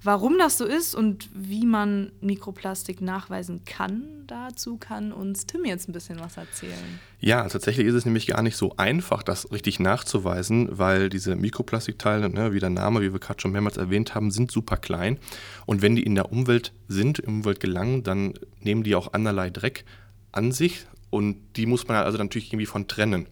Warum 0.03 0.37
das 0.37 0.57
so 0.59 0.65
ist 0.65 0.93
und 0.93 1.29
wie 1.33 1.65
man 1.65 2.11
Mikroplastik 2.21 3.01
nachweisen 3.01 3.65
kann, 3.65 4.03
dazu 4.27 4.77
kann 4.77 5.11
uns 5.11 5.47
Tim 5.47 5.65
jetzt 5.65 5.89
ein 5.89 5.91
bisschen 5.91 6.19
was 6.19 6.37
erzählen. 6.37 6.99
Ja, 7.19 7.47
tatsächlich 7.47 7.87
ist 7.87 7.95
es 7.95 8.05
nämlich 8.05 8.27
gar 8.27 8.43
nicht 8.43 8.57
so 8.57 8.75
einfach, 8.77 9.23
das 9.23 9.51
richtig 9.51 9.79
nachzuweisen, 9.79 10.77
weil 10.77 11.09
diese 11.09 11.35
Mikroplastikteile, 11.35 12.29
ne, 12.29 12.53
wie 12.53 12.59
der 12.59 12.69
Name, 12.69 13.01
wie 13.01 13.11
wir 13.11 13.19
gerade 13.19 13.41
schon 13.41 13.51
mehrmals 13.51 13.77
erwähnt 13.77 14.13
haben, 14.13 14.29
sind 14.29 14.51
super 14.51 14.77
klein. 14.77 15.17
Und 15.65 15.81
wenn 15.81 15.95
die 15.95 16.03
in 16.03 16.13
der 16.13 16.31
Umwelt 16.31 16.73
sind, 16.87 17.17
im 17.17 17.39
Umwelt 17.39 17.59
gelangen, 17.59 18.03
dann 18.03 18.35
nehmen 18.59 18.83
die 18.83 18.95
auch 18.95 19.13
anderlei 19.13 19.49
Dreck 19.49 19.83
an 20.31 20.51
sich 20.51 20.85
und 21.09 21.37
die 21.55 21.65
muss 21.65 21.87
man 21.87 21.97
also 21.97 22.19
natürlich 22.19 22.49
irgendwie 22.49 22.67
von 22.67 22.87
trennen. 22.87 23.27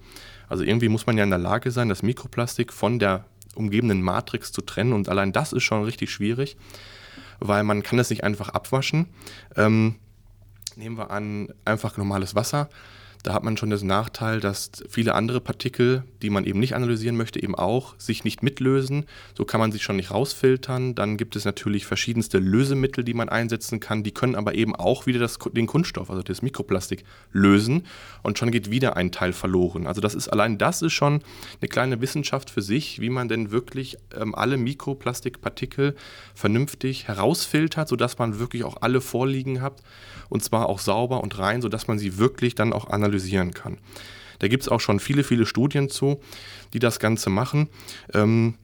Also 0.47 0.63
irgendwie 0.63 0.89
muss 0.89 1.05
man 1.05 1.17
ja 1.17 1.23
in 1.23 1.29
der 1.29 1.39
Lage 1.39 1.71
sein, 1.71 1.89
das 1.89 2.03
Mikroplastik 2.03 2.73
von 2.73 2.99
der 2.99 3.25
umgebenden 3.55 4.01
Matrix 4.01 4.51
zu 4.51 4.61
trennen. 4.61 4.93
Und 4.93 5.09
allein 5.09 5.31
das 5.31 5.53
ist 5.53 5.63
schon 5.63 5.83
richtig 5.83 6.11
schwierig, 6.11 6.57
weil 7.39 7.63
man 7.63 7.83
kann 7.83 7.97
das 7.97 8.09
nicht 8.09 8.23
einfach 8.23 8.49
abwaschen. 8.49 9.07
Ähm, 9.55 9.95
nehmen 10.75 10.97
wir 10.97 11.11
an, 11.11 11.49
einfach 11.63 11.97
normales 11.97 12.35
Wasser. 12.35 12.69
Da 13.25 13.33
hat 13.33 13.43
man 13.43 13.57
schon 13.57 13.71
den 13.71 13.87
Nachteil, 13.87 14.39
dass 14.39 14.69
viele 14.87 15.15
andere 15.15 15.41
Partikel, 15.41 16.03
die 16.21 16.29
man 16.29 16.45
eben 16.45 16.59
nicht 16.59 16.75
analysieren 16.75 17.17
möchte, 17.17 17.41
eben 17.41 17.55
auch 17.55 17.95
sich 17.97 18.23
nicht 18.23 18.43
mitlösen. 18.43 19.05
So 19.35 19.45
kann 19.45 19.59
man 19.59 19.71
sich 19.71 19.81
schon 19.81 19.95
nicht 19.95 20.11
rausfiltern. 20.11 20.93
Dann 20.93 21.17
gibt 21.17 21.35
es 21.35 21.43
natürlich 21.43 21.87
verschiedenste 21.87 22.37
Lösemittel, 22.37 23.03
die 23.03 23.15
man 23.15 23.27
einsetzen 23.27 23.79
kann. 23.79 24.03
Die 24.03 24.11
können 24.11 24.35
aber 24.35 24.53
eben 24.53 24.75
auch 24.75 25.07
wieder 25.07 25.17
das, 25.17 25.39
den 25.39 25.65
Kunststoff, 25.65 26.11
also 26.11 26.21
das 26.21 26.43
Mikroplastik, 26.43 27.03
lösen. 27.31 27.87
Und 28.21 28.37
schon 28.37 28.51
geht 28.51 28.69
wieder 28.69 28.95
ein 28.95 29.11
Teil 29.11 29.33
verloren. 29.33 29.87
Also 29.87 30.01
das 30.01 30.13
ist 30.13 30.27
allein 30.27 30.59
das 30.59 30.83
ist 30.83 30.93
schon 30.93 31.23
eine 31.59 31.67
kleine 31.67 32.01
Wissenschaft 32.01 32.51
für 32.51 32.61
sich, 32.61 33.01
wie 33.01 33.09
man 33.09 33.27
denn 33.27 33.49
wirklich 33.49 33.97
ähm, 34.15 34.35
alle 34.35 34.57
Mikroplastikpartikel 34.57 35.95
vernünftig 36.35 37.07
herausfiltert, 37.07 37.87
sodass 37.87 38.19
man 38.19 38.37
wirklich 38.37 38.63
auch 38.63 38.83
alle 38.83 39.01
vorliegen 39.01 39.63
hat. 39.63 39.81
Und 40.29 40.43
zwar 40.43 40.67
auch 40.67 40.79
sauber 40.79 41.21
und 41.21 41.37
rein, 41.37 41.61
sodass 41.61 41.87
man 41.87 41.99
sie 41.99 42.17
wirklich 42.17 42.55
dann 42.55 42.73
auch 42.73 42.89
analysieren 42.89 43.53
kann. 43.53 43.77
Da 44.39 44.47
gibt 44.47 44.63
es 44.63 44.69
auch 44.69 44.79
schon 44.79 44.99
viele, 44.99 45.23
viele 45.23 45.45
Studien 45.45 45.89
zu, 45.89 46.19
die 46.73 46.79
das 46.79 46.99
Ganze 46.99 47.29
machen. 47.29 47.69
Ähm, 48.13 48.55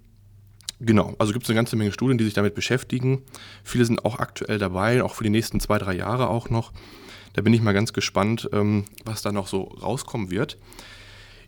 genau, 0.79 1.15
also 1.17 1.33
gibt 1.33 1.43
es 1.43 1.49
eine 1.49 1.55
ganze 1.55 1.75
Menge 1.75 1.91
Studien, 1.91 2.17
die 2.17 2.25
sich 2.25 2.33
damit 2.33 2.55
beschäftigen. 2.55 3.23
Viele 3.63 3.85
sind 3.85 4.03
auch 4.05 4.19
aktuell 4.19 4.57
dabei, 4.57 5.03
auch 5.03 5.15
für 5.15 5.23
die 5.23 5.29
nächsten 5.29 5.59
zwei, 5.59 5.77
drei 5.77 5.93
Jahre 5.93 6.29
auch 6.29 6.49
noch. 6.49 6.71
Da 7.33 7.41
bin 7.41 7.53
ich 7.53 7.61
mal 7.61 7.73
ganz 7.73 7.93
gespannt, 7.93 8.49
ähm, 8.51 8.85
was 9.05 9.21
da 9.21 9.31
noch 9.31 9.47
so 9.47 9.63
rauskommen 9.63 10.31
wird. 10.31 10.57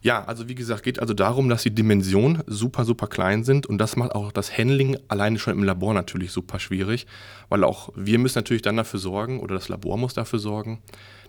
Ja, 0.03 0.25
also 0.25 0.50
wie 0.50 0.55
gesagt, 0.55 0.83
geht 0.83 1.00
also 1.00 1.13
darum, 1.13 1.48
dass 1.48 1.63
die 1.63 1.74
Dimensionen 1.74 2.43
super, 2.45 2.83
super 2.83 3.07
klein 3.07 3.45
sind 3.45 3.65
und 3.65 3.77
das 3.77 3.95
macht 3.95 4.12
auch 4.12 4.33
das 4.33 4.55
Handling 4.57 4.98
alleine 5.07 5.39
schon 5.39 5.53
im 5.53 5.63
Labor 5.63 5.93
natürlich 5.93 6.33
super 6.33 6.60
schwierig, 6.60 7.07
weil 7.48 7.63
auch 7.63 7.89
wir 7.95 8.19
müssen 8.19 8.38
natürlich 8.38 8.62
dann 8.62 8.75
dafür 8.75 9.00
sorgen 9.00 9.39
oder 9.39 9.55
das 9.55 9.69
Labor 9.69 9.98
muss 9.98 10.13
dafür 10.13 10.39
sorgen, 10.39 10.81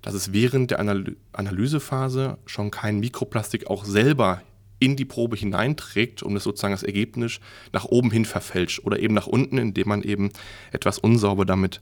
dass 0.03 0.13
es 0.13 0.33
während 0.33 0.73
der 0.73 0.81
Analy 0.81 1.17
Analysephase 1.33 2.37
schon 2.47 2.73
kein 2.73 2.99
Mikroplastik 2.99 3.69
auch 3.71 3.85
selber 3.85 4.43
in 4.81 4.97
die 4.97 5.05
Probe 5.05 5.37
hineinträgt, 5.37 6.25
um 6.25 6.35
das 6.35 6.43
sozusagen 6.43 6.75
das 6.75 6.83
Ergebnis 6.83 7.39
nach 7.73 7.85
oben 7.85 8.11
hin 8.11 8.25
verfälscht 8.25 8.81
oder 8.85 8.99
eben 8.99 9.15
nach 9.15 9.29
unten, 9.29 9.57
indem 9.57 9.87
man 9.87 10.03
eben 10.03 10.31
etwas 10.73 10.99
unsauber 10.99 11.45
damit 11.45 11.81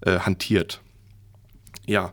äh, 0.00 0.18
hantiert. 0.18 0.80
Ja, 1.86 2.12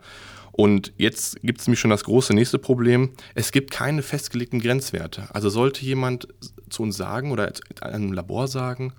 und 0.52 0.94
jetzt 0.98 1.42
gibt 1.42 1.62
es 1.62 1.68
nämlich 1.68 1.80
schon 1.80 1.92
das 1.92 2.04
große 2.04 2.34
nächste 2.34 2.60
Problem. 2.60 3.12
Es 3.36 3.52
gibt 3.52 3.72
keine 3.72 4.04
festgelegten 4.04 4.60
Grenzwerte. 4.60 5.34
Also 5.34 5.50
sollte 5.50 5.86
jemand 5.86 6.28
zu 6.70 6.84
uns 6.84 6.98
sagen 6.98 7.32
oder 7.32 7.52
einem 7.82 8.14
Labor 8.14 8.48
sagen, 8.48 8.94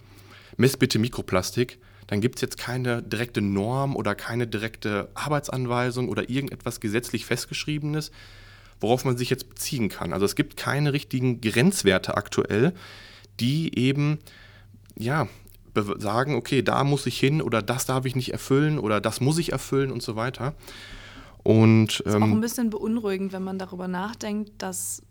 mess 0.56 0.76
bitte 0.76 0.98
Mikroplastik, 0.98 1.78
dann 2.06 2.20
gibt 2.20 2.36
es 2.36 2.42
jetzt 2.42 2.58
keine 2.58 3.02
direkte 3.02 3.40
Norm 3.40 3.96
oder 3.96 4.14
keine 4.14 4.46
direkte 4.46 5.08
Arbeitsanweisung 5.14 6.08
oder 6.08 6.28
irgendetwas 6.28 6.80
gesetzlich 6.80 7.26
festgeschriebenes, 7.26 8.10
worauf 8.80 9.04
man 9.04 9.16
sich 9.16 9.30
jetzt 9.30 9.48
beziehen 9.48 9.88
kann. 9.88 10.12
Also 10.12 10.26
es 10.26 10.34
gibt 10.34 10.56
keine 10.56 10.92
richtigen 10.92 11.40
Grenzwerte 11.40 12.16
aktuell, 12.16 12.74
die 13.40 13.78
eben 13.78 14.18
ja 14.96 15.28
sagen, 15.98 16.34
okay, 16.34 16.62
da 16.62 16.84
muss 16.84 17.06
ich 17.06 17.18
hin 17.18 17.40
oder 17.40 17.62
das 17.62 17.86
darf 17.86 18.04
ich 18.04 18.14
nicht 18.14 18.32
erfüllen 18.32 18.78
oder 18.78 19.00
das 19.00 19.20
muss 19.20 19.38
ich 19.38 19.52
erfüllen 19.52 19.90
und 19.90 20.02
so 20.02 20.16
weiter. 20.16 20.54
Und, 21.42 22.02
ähm, 22.06 22.10
ist 22.10 22.14
auch 22.14 22.22
ein 22.22 22.40
bisschen 22.40 22.70
beunruhigend, 22.70 23.32
wenn 23.32 23.42
man 23.42 23.58
darüber 23.58 23.88
nachdenkt, 23.88 24.62
dass 24.62 25.02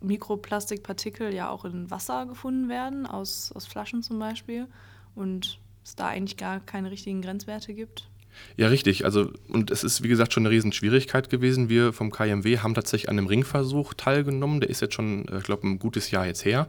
Mikroplastikpartikel 0.00 1.32
ja 1.32 1.48
auch 1.48 1.64
in 1.64 1.90
Wasser 1.90 2.26
gefunden 2.26 2.68
werden, 2.68 3.06
aus, 3.06 3.52
aus 3.52 3.66
Flaschen 3.66 4.02
zum 4.02 4.18
Beispiel, 4.18 4.66
und 5.14 5.58
es 5.84 5.94
da 5.94 6.08
eigentlich 6.08 6.36
gar 6.36 6.60
keine 6.60 6.90
richtigen 6.90 7.22
Grenzwerte 7.22 7.72
gibt. 7.74 8.08
Ja, 8.56 8.68
richtig. 8.68 9.04
Also, 9.04 9.30
und 9.48 9.70
es 9.70 9.84
ist, 9.84 10.02
wie 10.02 10.08
gesagt, 10.08 10.32
schon 10.32 10.44
eine 10.44 10.50
Riesenschwierigkeit 10.54 11.30
gewesen. 11.30 11.68
Wir 11.68 11.92
vom 11.92 12.10
KMW 12.10 12.58
haben 12.58 12.74
tatsächlich 12.74 13.08
an 13.08 13.18
einem 13.18 13.28
Ringversuch 13.28 13.94
teilgenommen. 13.94 14.60
Der 14.60 14.68
ist 14.68 14.80
jetzt 14.80 14.94
schon, 14.94 15.26
äh, 15.28 15.38
ich 15.38 15.44
glaube, 15.44 15.66
ein 15.66 15.78
gutes 15.78 16.10
Jahr 16.10 16.26
jetzt 16.26 16.44
her. 16.44 16.68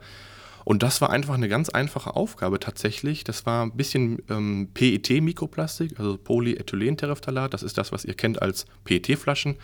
Und 0.67 0.83
das 0.83 1.00
war 1.00 1.12
einfach 1.12 1.36
eine 1.36 1.47
ganz 1.47 1.69
einfache 1.69 2.17
Aufgabe 2.17 2.59
tatsächlich. 2.59 3.24
Das 3.24 3.45
war 3.45 3.65
ein 3.65 3.77
bisschen 3.77 4.21
ähm, 4.29 4.67
PET-Mikroplastik, 4.74 5.97
also 5.97 6.17
Polyethylenterephthalat. 6.17 7.53
Das 7.53 7.63
ist 7.63 7.77
das, 7.77 7.93
was 7.93 8.03
ihr 8.03 8.15
kennt 8.15 8.41
als 8.41 8.65
PET-Flaschen. 8.83 9.55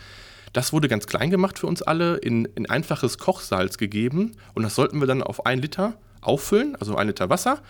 Das 0.54 0.72
wurde 0.72 0.88
ganz 0.88 1.06
klein 1.06 1.28
gemacht 1.28 1.58
für 1.58 1.66
uns 1.66 1.82
alle, 1.82 2.16
in, 2.16 2.46
in 2.54 2.70
einfaches 2.70 3.18
Kochsalz 3.18 3.76
gegeben. 3.76 4.32
Und 4.54 4.62
das 4.62 4.76
sollten 4.76 4.98
wir 4.98 5.06
dann 5.06 5.22
auf 5.22 5.44
ein 5.44 5.58
Liter 5.58 5.98
auffüllen, 6.22 6.74
also 6.76 6.96
ein 6.96 7.08
Liter 7.08 7.28
Wasser. 7.28 7.60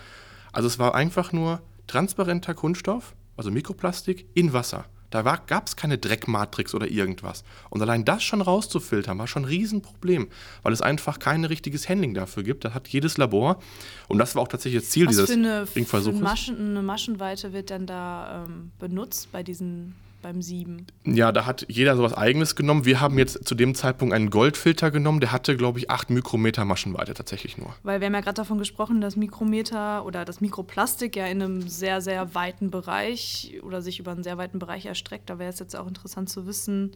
Also 0.53 0.69
es 0.69 0.79
war 0.79 0.95
einfach 0.95 1.33
nur 1.33 1.61
transparenter 1.87 2.53
Kunststoff, 2.53 3.15
also 3.35 3.51
Mikroplastik, 3.51 4.27
in 4.33 4.53
Wasser. 4.53 4.85
Da 5.09 5.21
gab 5.21 5.67
es 5.67 5.75
keine 5.75 5.97
Dreckmatrix 5.97 6.73
oder 6.73 6.89
irgendwas. 6.89 7.43
Und 7.69 7.81
allein 7.81 8.05
das 8.05 8.23
schon 8.23 8.41
rauszufiltern, 8.41 9.17
war 9.17 9.27
schon 9.27 9.43
ein 9.43 9.47
Riesenproblem, 9.47 10.27
weil 10.63 10.73
es 10.73 10.81
einfach 10.81 11.19
kein 11.19 11.45
richtiges 11.45 11.87
Handling 11.87 12.13
dafür 12.13 12.43
gibt. 12.43 12.65
Das 12.65 12.73
hat 12.73 12.87
jedes 12.87 13.17
Labor. 13.17 13.59
Und 14.07 14.17
das 14.17 14.35
war 14.35 14.41
auch 14.41 14.47
tatsächlich 14.47 14.83
das 14.83 14.91
Ziel 14.91 15.07
Was 15.07 15.15
dieses 15.15 15.29
für 15.29 15.33
eine, 15.33 15.67
Ringversuches. 15.75 16.17
Für 16.17 16.23
Maschen, 16.23 16.69
eine 16.71 16.81
Maschenweite 16.81 17.53
wird 17.53 17.69
dann 17.69 17.85
da 17.85 18.45
ähm, 18.45 18.71
benutzt 18.79 19.31
bei 19.31 19.43
diesen 19.43 19.95
beim 20.25 20.41
Sieben? 20.41 20.87
Ja, 21.03 21.31
da 21.31 21.45
hat 21.45 21.67
jeder 21.69 21.95
sowas 21.95 22.15
Eigenes 22.15 22.55
genommen. 22.55 22.83
Wir 22.83 22.99
haben 22.99 23.19
jetzt 23.19 23.47
zu 23.47 23.53
dem 23.53 23.75
Zeitpunkt 23.75 24.11
einen 24.11 24.31
Goldfilter 24.31 24.89
genommen, 24.89 25.19
der 25.19 25.31
hatte, 25.31 25.55
glaube 25.55 25.77
ich, 25.77 25.91
8 25.91 26.09
Mikrometer 26.09 26.65
Maschenweite 26.65 27.13
tatsächlich 27.13 27.59
nur. 27.59 27.75
Weil 27.83 27.99
wir 27.99 28.07
haben 28.07 28.15
ja 28.15 28.21
gerade 28.21 28.33
davon 28.33 28.57
gesprochen, 28.57 29.01
dass 29.01 29.15
Mikrometer 29.15 30.03
oder 30.03 30.25
das 30.25 30.41
Mikroplastik 30.41 31.15
ja 31.15 31.27
in 31.27 31.43
einem 31.43 31.69
sehr, 31.69 32.01
sehr 32.01 32.33
weiten 32.33 32.71
Bereich 32.71 33.59
oder 33.61 33.83
sich 33.83 33.99
über 33.99 34.13
einen 34.13 34.23
sehr 34.23 34.39
weiten 34.39 34.57
Bereich 34.57 34.87
erstreckt. 34.87 35.29
Da 35.29 35.37
wäre 35.37 35.51
es 35.51 35.59
jetzt 35.59 35.75
auch 35.75 35.85
interessant 35.85 36.27
zu 36.27 36.47
wissen, 36.47 36.93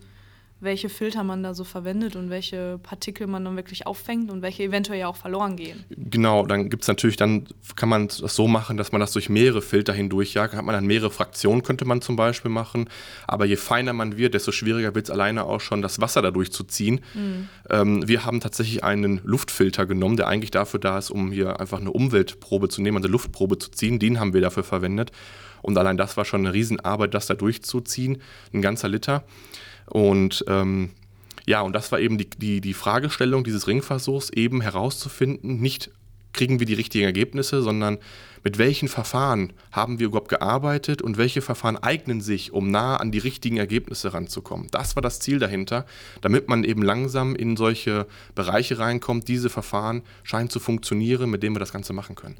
welche 0.62 0.90
Filter 0.90 1.24
man 1.24 1.42
da 1.42 1.54
so 1.54 1.64
verwendet 1.64 2.16
und 2.16 2.30
welche 2.30 2.80
Partikel 2.84 3.28
man 3.28 3.46
dann 3.46 3.56
wirklich 3.56 3.88
auffängt 3.88 4.30
und 4.30 4.42
welche 4.42 4.64
eventuell 4.64 5.00
ja 5.00 5.08
auch 5.08 5.16
verloren 5.16 5.56
gehen. 5.56 5.86
Genau, 5.90 6.46
dann 6.46 6.70
gibt 6.70 6.84
es 6.84 6.88
natürlich, 6.88 7.16
dann 7.16 7.48
kann 7.78 7.88
man 7.88 8.08
das 8.08 8.36
so 8.36 8.48
machen, 8.48 8.76
dass 8.76 8.92
man 8.92 9.00
das 9.00 9.14
durch 9.14 9.30
mehrere 9.30 9.62
Filter 9.62 9.94
hindurchjagt. 9.94 10.54
Hat 10.54 10.66
man 10.66 10.76
dann 10.76 10.86
mehrere 10.86 11.12
Fraktionen, 11.12 11.64
könnte 11.64 11.86
man 11.86 12.02
zum 12.02 12.18
Beispiel 12.18 12.52
machen. 12.52 12.90
Aber 13.26 13.46
je 13.46 13.56
feiner 13.56 13.94
man 13.94 14.18
wird, 14.18 14.34
desto 14.34 14.52
schwieriger 14.52 14.94
wird 14.96 15.06
es 15.06 15.12
alleine 15.12 15.46
auch 15.46 15.62
schon, 15.62 15.82
das 15.82 16.02
Wasser 16.02 16.22
dadurch 16.22 16.52
zu 16.52 16.66
ziehen. 16.66 17.00
Mhm. 17.14 17.48
Ähm, 17.70 18.08
wir 18.08 18.26
haben 18.26 18.42
tatsächlich 18.42 18.84
einen 18.84 19.22
Luftfilter 19.24 19.86
genommen, 19.86 20.18
der 20.18 20.28
eigentlich 20.28 20.52
dafür 20.52 20.80
da 20.80 20.98
ist, 20.98 21.10
um 21.10 21.32
hier 21.32 21.60
einfach 21.60 21.80
eine 21.80 21.92
Umweltprobe 21.92 22.68
zu 22.68 22.82
nehmen, 22.82 22.98
also 22.98 23.08
eine 23.08 23.14
Luftprobe 23.14 23.58
zu 23.60 23.72
ziehen. 23.72 24.00
Den 24.00 24.20
haben 24.20 24.34
wir 24.34 24.42
dafür 24.42 24.64
verwendet. 24.64 25.12
Und 25.62 25.78
allein 25.78 25.98
das 25.98 26.18
war 26.18 26.26
schon 26.26 26.42
eine 26.42 26.54
Riesenarbeit, 26.54 27.14
das 27.14 27.28
da 27.28 27.34
durchzuziehen, 27.34 28.22
ein 28.54 28.62
ganzer 28.62 28.90
Liter. 28.90 29.24
Und 29.90 30.46
ähm, 30.48 30.92
ja, 31.46 31.62
und 31.62 31.74
das 31.74 31.92
war 31.92 32.00
eben 32.00 32.18
die, 32.18 32.30
die, 32.30 32.62
die 32.62 32.74
Fragestellung 32.74 33.44
dieses 33.44 33.68
Ringversuchs, 33.68 34.30
eben 34.30 34.62
herauszufinden, 34.62 35.60
nicht 35.60 35.92
kriegen 36.34 36.60
wir 36.60 36.68
die 36.68 36.76
richtigen 36.76 37.06
Ergebnisse, 37.06 37.62
sondern 37.62 37.98
mit 38.44 38.58
welchen 38.58 38.88
Verfahren 38.88 39.52
haben 39.72 40.00
wir 40.00 40.08
überhaupt 40.08 40.30
gearbeitet 40.30 41.02
und 41.02 41.18
welche 41.18 41.42
Verfahren 41.42 41.76
eignen 41.76 42.22
sich, 42.22 42.54
um 42.54 42.72
nah 42.72 42.98
an 42.98 43.12
die 43.12 43.18
richtigen 43.18 43.58
Ergebnisse 43.58 44.14
ranzukommen. 44.14 44.68
Das 44.72 44.96
war 44.96 45.02
das 45.02 45.20
Ziel 45.20 45.40
dahinter, 45.40 45.86
damit 46.22 46.48
man 46.48 46.64
eben 46.64 46.82
langsam 46.82 47.36
in 47.36 47.58
solche 47.58 48.08
Bereiche 48.36 48.80
reinkommt. 48.80 49.28
Diese 49.28 49.50
Verfahren 49.50 50.04
scheinen 50.24 50.50
zu 50.50 50.60
funktionieren, 50.60 51.30
mit 51.30 51.44
denen 51.44 51.56
wir 51.56 51.60
das 51.60 51.74
Ganze 51.74 51.94
machen 51.94 52.16
können. 52.16 52.38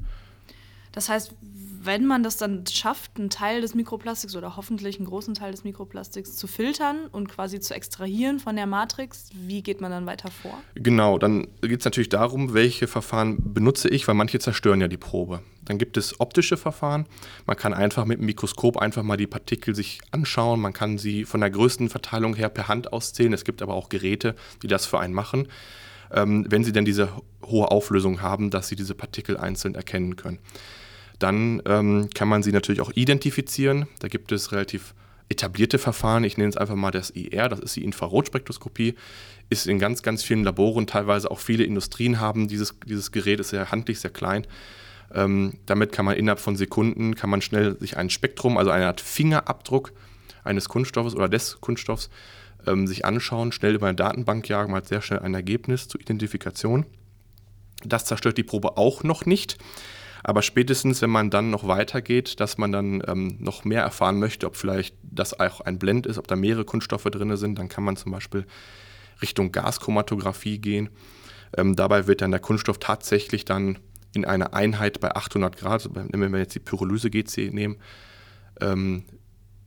Das 0.92 1.08
heißt, 1.08 1.32
wenn 1.82 2.04
man 2.04 2.22
das 2.22 2.36
dann 2.36 2.66
schafft, 2.66 3.18
einen 3.18 3.30
Teil 3.30 3.62
des 3.62 3.74
Mikroplastiks 3.74 4.36
oder 4.36 4.56
hoffentlich 4.56 4.98
einen 4.98 5.06
großen 5.06 5.32
Teil 5.32 5.50
des 5.50 5.64
Mikroplastiks 5.64 6.36
zu 6.36 6.46
filtern 6.46 7.06
und 7.10 7.30
quasi 7.30 7.58
zu 7.58 7.74
extrahieren 7.74 8.38
von 8.38 8.54
der 8.54 8.66
Matrix, 8.66 9.30
wie 9.32 9.62
geht 9.62 9.80
man 9.80 9.90
dann 9.90 10.04
weiter 10.04 10.30
vor? 10.30 10.60
Genau, 10.74 11.16
dann 11.16 11.48
geht 11.62 11.80
es 11.80 11.84
natürlich 11.86 12.10
darum, 12.10 12.52
welche 12.52 12.86
Verfahren 12.86 13.54
benutze 13.54 13.88
ich, 13.88 14.06
weil 14.06 14.14
manche 14.14 14.38
zerstören 14.38 14.82
ja 14.82 14.88
die 14.88 14.98
Probe. 14.98 15.40
Dann 15.64 15.78
gibt 15.78 15.96
es 15.96 16.20
optische 16.20 16.58
Verfahren. 16.58 17.06
Man 17.46 17.56
kann 17.56 17.72
einfach 17.72 18.04
mit 18.04 18.18
dem 18.18 18.26
Mikroskop 18.26 18.76
einfach 18.76 19.02
mal 19.02 19.16
die 19.16 19.26
Partikel 19.26 19.74
sich 19.74 20.00
anschauen. 20.10 20.60
Man 20.60 20.74
kann 20.74 20.98
sie 20.98 21.24
von 21.24 21.40
der 21.40 21.50
größten 21.50 21.88
Verteilung 21.88 22.34
her 22.34 22.50
per 22.50 22.68
Hand 22.68 22.92
auszählen. 22.92 23.32
Es 23.32 23.44
gibt 23.44 23.62
aber 23.62 23.72
auch 23.72 23.88
Geräte, 23.88 24.34
die 24.62 24.66
das 24.66 24.84
für 24.84 25.00
einen 25.00 25.14
machen, 25.14 25.48
ähm, 26.12 26.44
wenn 26.50 26.62
sie 26.62 26.72
denn 26.72 26.84
diese 26.84 27.08
hohe 27.46 27.70
Auflösung 27.70 28.20
haben, 28.20 28.50
dass 28.50 28.68
sie 28.68 28.76
diese 28.76 28.94
Partikel 28.94 29.38
einzeln 29.38 29.74
erkennen 29.74 30.16
können. 30.16 30.40
Dann 31.20 31.62
ähm, 31.66 32.10
kann 32.12 32.28
man 32.28 32.42
sie 32.42 32.50
natürlich 32.50 32.80
auch 32.80 32.90
identifizieren. 32.94 33.86
Da 34.00 34.08
gibt 34.08 34.32
es 34.32 34.50
relativ 34.50 34.94
etablierte 35.28 35.78
Verfahren. 35.78 36.24
Ich 36.24 36.36
nenne 36.36 36.50
es 36.50 36.56
einfach 36.56 36.74
mal 36.74 36.90
das 36.90 37.10
IR, 37.10 37.48
das 37.48 37.60
ist 37.60 37.76
die 37.76 37.84
Infrarotspektroskopie. 37.84 38.96
Ist 39.48 39.66
in 39.66 39.78
ganz, 39.78 40.02
ganz 40.02 40.22
vielen 40.24 40.42
Laboren, 40.42 40.86
teilweise 40.86 41.30
auch 41.30 41.38
viele 41.38 41.64
Industrien 41.64 42.20
haben 42.20 42.48
dieses, 42.48 42.74
dieses 42.84 43.12
Gerät, 43.12 43.38
ist 43.38 43.50
sehr 43.50 43.70
handlich, 43.70 44.00
sehr 44.00 44.10
klein. 44.10 44.46
Ähm, 45.14 45.54
damit 45.66 45.92
kann 45.92 46.04
man 46.04 46.16
innerhalb 46.16 46.40
von 46.40 46.56
Sekunden, 46.56 47.14
kann 47.14 47.30
man 47.30 47.42
schnell 47.42 47.78
sich 47.78 47.96
ein 47.96 48.10
Spektrum, 48.10 48.56
also 48.56 48.70
eine 48.70 48.86
Art 48.86 49.00
Fingerabdruck 49.00 49.92
eines 50.44 50.68
Kunststoffes 50.68 51.14
oder 51.14 51.28
des 51.28 51.60
Kunststoffs 51.60 52.10
ähm, 52.66 52.86
sich 52.86 53.04
anschauen, 53.04 53.52
schnell 53.52 53.74
über 53.74 53.88
eine 53.88 53.96
Datenbank 53.96 54.48
jagen, 54.48 54.72
man 54.72 54.82
hat 54.82 54.88
sehr 54.88 55.02
schnell 55.02 55.20
ein 55.20 55.34
Ergebnis 55.34 55.88
zur 55.88 56.00
Identifikation. 56.00 56.86
Das 57.84 58.04
zerstört 58.04 58.38
die 58.38 58.42
Probe 58.42 58.76
auch 58.76 59.02
noch 59.02 59.26
nicht. 59.26 59.58
Aber 60.22 60.42
spätestens, 60.42 61.00
wenn 61.02 61.10
man 61.10 61.30
dann 61.30 61.50
noch 61.50 61.66
weitergeht, 61.66 62.40
dass 62.40 62.58
man 62.58 62.72
dann 62.72 63.02
ähm, 63.06 63.36
noch 63.38 63.64
mehr 63.64 63.82
erfahren 63.82 64.18
möchte, 64.18 64.46
ob 64.46 64.56
vielleicht 64.56 64.94
das 65.02 65.38
auch 65.38 65.60
ein 65.60 65.78
Blend 65.78 66.06
ist, 66.06 66.18
ob 66.18 66.28
da 66.28 66.36
mehrere 66.36 66.64
Kunststoffe 66.64 67.04
drin 67.04 67.36
sind, 67.36 67.58
dann 67.58 67.68
kann 67.68 67.84
man 67.84 67.96
zum 67.96 68.12
Beispiel 68.12 68.46
Richtung 69.22 69.52
Gaschromatographie 69.52 70.58
gehen. 70.58 70.90
Ähm, 71.56 71.74
dabei 71.76 72.06
wird 72.06 72.20
dann 72.20 72.30
der 72.30 72.40
Kunststoff 72.40 72.78
tatsächlich 72.78 73.44
dann 73.44 73.78
in 74.12 74.24
einer 74.24 74.54
Einheit 74.54 75.00
bei 75.00 75.14
800 75.14 75.56
Grad, 75.56 75.88
wenn 75.94 76.32
wir 76.32 76.38
jetzt 76.38 76.54
die 76.54 76.60
Pyrolyse-GC 76.60 77.52
nehmen, 77.52 77.76
ähm, 78.60 79.04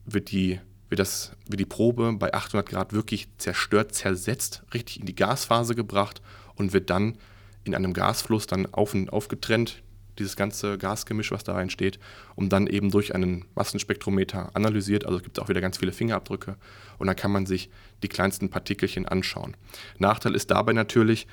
wird, 0.06 0.32
die, 0.32 0.60
wird, 0.90 1.00
das, 1.00 1.36
wird 1.48 1.60
die 1.60 1.66
Probe 1.66 2.14
bei 2.14 2.34
800 2.34 2.68
Grad 2.68 2.94
wirklich 2.94 3.28
zerstört, 3.38 3.94
zersetzt, 3.94 4.64
richtig 4.74 5.00
in 5.00 5.06
die 5.06 5.16
Gasphase 5.16 5.76
gebracht 5.76 6.22
und 6.56 6.74
wird 6.74 6.90
dann 6.90 7.18
in 7.64 7.74
einem 7.74 7.94
Gasfluss 7.94 8.48
dann 8.48 8.66
auf, 8.74 8.94
aufgetrennt 9.10 9.82
dieses 10.20 10.36
ganze 10.36 10.78
Gasgemisch, 10.78 11.32
was 11.32 11.44
da 11.44 11.60
entsteht, 11.62 12.00
um 12.36 12.50
dann 12.50 12.68
eben 12.68 12.92
durch 12.92 13.16
einen 13.16 13.46
Massenspektrometer 13.56 14.52
analysiert. 14.56 15.06
Also 15.06 15.18
es 15.18 15.24
gibt 15.24 15.40
auch 15.40 15.50
wieder 15.50 15.62
ganz 15.62 15.78
viele 15.78 15.92
Fingerabdrücke 15.92 16.56
und 16.98 17.08
dann 17.08 17.16
kann 17.16 17.32
man 17.32 17.46
sich 17.46 17.70
die 18.04 18.10
kleinsten 18.10 18.50
Partikelchen 18.50 19.08
anschauen. 19.08 19.56
Nachteil 19.98 20.36
ist 20.36 20.52
dabei 20.52 20.74
natürlich, 20.74 21.28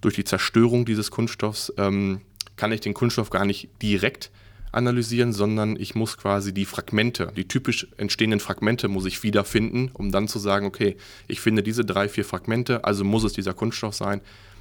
durch 0.00 0.14
die 0.14 0.24
Zerstörung 0.24 0.84
dieses 0.84 1.10
Kunststoffs 1.10 1.72
ähm, 1.76 2.20
kann 2.56 2.72
ich 2.72 2.80
den 2.80 2.94
Kunststoff 2.94 3.30
gar 3.30 3.44
nicht 3.44 3.68
direkt 3.82 4.30
analysieren, 4.70 5.32
sondern 5.32 5.76
ich 5.76 5.94
muss 5.94 6.18
quasi 6.18 6.52
die 6.52 6.66
Fragmente, 6.66 7.32
die 7.36 7.48
typisch 7.48 7.88
entstehenden 7.96 8.40
Fragmente 8.40 8.88
muss 8.88 9.06
ich 9.06 9.22
wiederfinden, 9.22 9.90
um 9.92 10.12
dann 10.12 10.28
zu 10.28 10.38
sagen, 10.38 10.66
okay, 10.66 10.96
ich 11.26 11.40
finde 11.40 11.62
diese 11.62 11.84
drei, 11.84 12.08
vier 12.08 12.24
Fragmente, 12.24 12.84
also 12.84 13.04
muss 13.04 13.24
es 13.24 13.32
dieser 13.32 13.54
Kunststoff 13.54 13.94
sein 13.94 14.20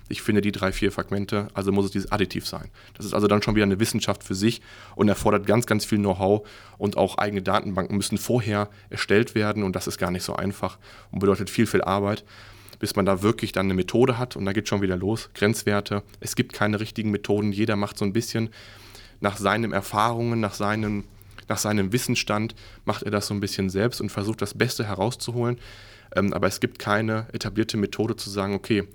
ich 0.10 0.22
finde 0.22 0.42
die 0.42 0.52
drei, 0.52 0.72
vier 0.72 0.92
Fragmente, 0.92 1.48
also 1.54 1.72
muss 1.72 1.86
es 1.86 1.92
dieses 1.92 2.12
Additiv 2.12 2.48
sein. 2.48 2.70
Das 2.96 3.06
ist 3.06 3.14
also 3.14 3.28
dann 3.28 3.42
schon 3.42 3.56
wieder 3.56 3.66
eine 3.66 3.80
Wissenschaft 3.80 4.24
für 4.24 4.36
sich 4.36 4.62
und 4.96 5.10
erfordert 5.10 5.46
ganz, 5.46 5.66
ganz 5.66 5.86
viel 5.86 5.98
Know-how 5.98 6.48
und 6.78 6.98
auch 6.98 7.18
eigene 7.18 7.42
Datenbanken 7.42 7.98
müssen 7.98 8.18
vorher 8.18 8.70
erstellt 8.90 9.36
werden 9.36 9.64
und 9.64 9.76
das 9.76 9.88
ist 9.88 9.98
gar 9.98 10.12
nicht 10.12 10.24
so 10.24 10.36
einfach 10.36 10.78
und 11.12 11.20
bedeutet 11.20 11.50
viel, 11.50 11.68
viel 11.68 11.82
Arbeit, 11.82 12.24
bis 12.80 12.96
man 12.96 13.06
da 13.06 13.22
wirklich 13.22 13.52
dann 13.52 13.68
eine 13.68 13.74
Methode 13.74 14.18
hat 14.18 14.36
und 14.36 14.46
da 14.46 14.54
geht 14.54 14.68
schon 14.68 14.82
wieder 14.82 14.98
los. 14.98 15.30
Grenzwerte, 15.34 16.04
es 16.20 16.36
gibt 16.36 16.54
keine 16.54 16.80
richtigen 16.80 17.12
Methoden, 17.12 17.52
jeder 17.52 17.76
macht 17.76 17.98
so 17.98 18.06
ein 18.06 18.14
bisschen 18.14 18.50
nach 19.20 19.38
seinen 19.38 19.74
Erfahrungen, 19.74 20.40
nach 20.40 20.54
seinem, 20.54 21.04
nach 21.50 21.58
seinem 21.58 21.92
Wissensstand, 21.92 22.56
macht 22.86 23.04
er 23.04 23.12
das 23.12 23.28
so 23.28 23.34
ein 23.34 23.40
bisschen 23.40 23.70
selbst 23.70 24.00
und 24.00 24.10
versucht 24.10 24.42
das 24.42 24.54
Beste 24.54 24.86
herauszuholen. 24.86 25.58
Ähm, 26.16 26.34
aber 26.34 26.48
es 26.48 26.60
gibt 26.60 26.80
keine 26.80 27.28
etablierte 27.34 27.78
Methode 27.78 28.16
zu 28.16 28.30
sagen, 28.30 28.54
okay, 28.54 28.88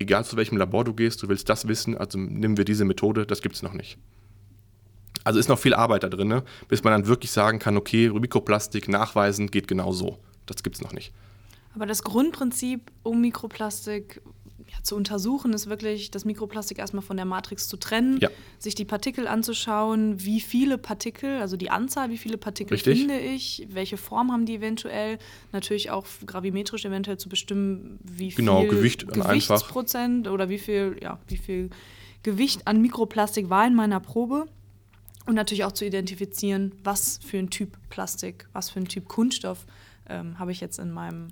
egal 0.00 0.24
zu 0.24 0.36
welchem 0.36 0.56
Labor 0.56 0.84
du 0.84 0.94
gehst, 0.94 1.22
du 1.22 1.28
willst 1.28 1.48
das 1.48 1.68
wissen, 1.68 1.96
also 1.96 2.18
nehmen 2.18 2.56
wir 2.56 2.64
diese 2.64 2.84
Methode, 2.84 3.26
das 3.26 3.42
gibt 3.42 3.54
es 3.54 3.62
noch 3.62 3.74
nicht. 3.74 3.98
Also 5.22 5.38
ist 5.38 5.48
noch 5.48 5.58
viel 5.58 5.74
Arbeit 5.74 6.02
da 6.02 6.08
drin, 6.08 6.28
ne? 6.28 6.42
bis 6.68 6.82
man 6.82 6.92
dann 6.92 7.06
wirklich 7.06 7.30
sagen 7.30 7.58
kann, 7.58 7.76
okay, 7.76 8.08
Mikroplastik 8.08 8.88
nachweisen 8.88 9.50
geht 9.50 9.68
genau 9.68 9.92
so. 9.92 10.18
Das 10.46 10.62
gibt 10.62 10.76
es 10.76 10.82
noch 10.82 10.92
nicht. 10.92 11.12
Aber 11.74 11.86
das 11.86 12.02
Grundprinzip, 12.02 12.90
um 13.02 13.20
Mikroplastik 13.20 14.22
zu 14.82 14.96
untersuchen, 14.96 15.52
ist 15.52 15.68
wirklich, 15.68 16.10
das 16.10 16.24
Mikroplastik 16.24 16.78
erstmal 16.78 17.02
von 17.02 17.16
der 17.16 17.26
Matrix 17.26 17.68
zu 17.68 17.76
trennen, 17.76 18.18
ja. 18.20 18.28
sich 18.58 18.74
die 18.74 18.84
Partikel 18.84 19.26
anzuschauen, 19.26 20.24
wie 20.24 20.40
viele 20.40 20.78
Partikel, 20.78 21.40
also 21.40 21.56
die 21.56 21.70
Anzahl, 21.70 22.10
wie 22.10 22.18
viele 22.18 22.38
Partikel 22.38 22.74
Richtig. 22.74 22.98
finde 22.98 23.18
ich, 23.18 23.66
welche 23.70 23.96
Form 23.96 24.32
haben 24.32 24.46
die 24.46 24.56
eventuell, 24.56 25.18
natürlich 25.52 25.90
auch 25.90 26.06
gravimetrisch 26.26 26.84
eventuell 26.84 27.18
zu 27.18 27.28
bestimmen, 27.28 27.98
wie 28.02 28.30
genau, 28.30 28.60
viel 28.60 28.70
Gewicht 28.70 29.08
Gewichtsprozent 29.08 30.28
oder 30.28 30.48
wie 30.48 30.58
viel, 30.58 30.96
ja, 31.02 31.18
wie 31.28 31.36
viel 31.36 31.70
Gewicht 32.22 32.66
an 32.66 32.80
Mikroplastik 32.80 33.50
war 33.50 33.66
in 33.66 33.74
meiner 33.74 34.00
Probe. 34.00 34.46
Und 35.26 35.34
natürlich 35.34 35.64
auch 35.64 35.72
zu 35.72 35.84
identifizieren, 35.84 36.72
was 36.82 37.20
für 37.24 37.38
ein 37.38 37.50
Typ 37.50 37.76
Plastik, 37.88 38.48
was 38.52 38.70
für 38.70 38.80
ein 38.80 38.88
Typ 38.88 39.06
Kunststoff 39.06 39.66
ähm, 40.08 40.38
habe 40.38 40.50
ich 40.50 40.60
jetzt 40.60 40.78
in 40.78 40.90
meinem 40.90 41.28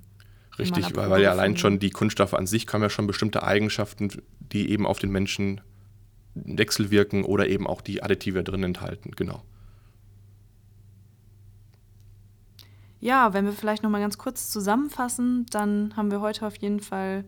Richtig, 0.59 0.95
weil, 0.95 1.09
weil 1.09 1.21
ja 1.21 1.31
allein 1.31 1.57
schon 1.57 1.79
die 1.79 1.89
Kunststoffe 1.89 2.33
an 2.33 2.45
sich 2.45 2.67
haben 2.71 2.81
ja 2.81 2.89
schon 2.89 3.07
bestimmte 3.07 3.43
Eigenschaften, 3.43 4.09
die 4.39 4.69
eben 4.69 4.85
auf 4.85 4.99
den 4.99 5.11
Menschen 5.11 5.61
wechselwirken 6.35 7.23
oder 7.23 7.47
eben 7.47 7.65
auch 7.67 7.81
die 7.81 8.03
Additive 8.03 8.43
drin 8.43 8.63
enthalten, 8.63 9.11
genau. 9.15 9.43
Ja, 12.99 13.33
wenn 13.33 13.45
wir 13.45 13.53
vielleicht 13.53 13.83
noch 13.83 13.89
mal 13.89 14.01
ganz 14.01 14.17
kurz 14.17 14.49
zusammenfassen, 14.49 15.45
dann 15.51 15.95
haben 15.95 16.11
wir 16.11 16.19
heute 16.19 16.45
auf 16.45 16.57
jeden 16.57 16.81
Fall 16.81 17.23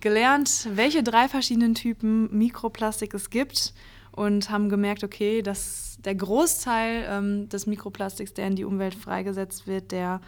gelernt, 0.00 0.68
welche 0.74 1.02
drei 1.02 1.28
verschiedenen 1.28 1.74
Typen 1.74 2.36
Mikroplastik 2.36 3.14
es 3.14 3.30
gibt 3.30 3.74
und 4.12 4.50
haben 4.50 4.68
gemerkt, 4.68 5.02
okay, 5.02 5.42
dass 5.42 5.98
der 6.04 6.14
Großteil 6.14 7.06
ähm, 7.08 7.48
des 7.48 7.66
Mikroplastiks, 7.66 8.34
der 8.34 8.46
in 8.48 8.56
die 8.56 8.64
Umwelt 8.64 8.94
freigesetzt 8.94 9.66
wird, 9.66 9.90
der 9.90 10.20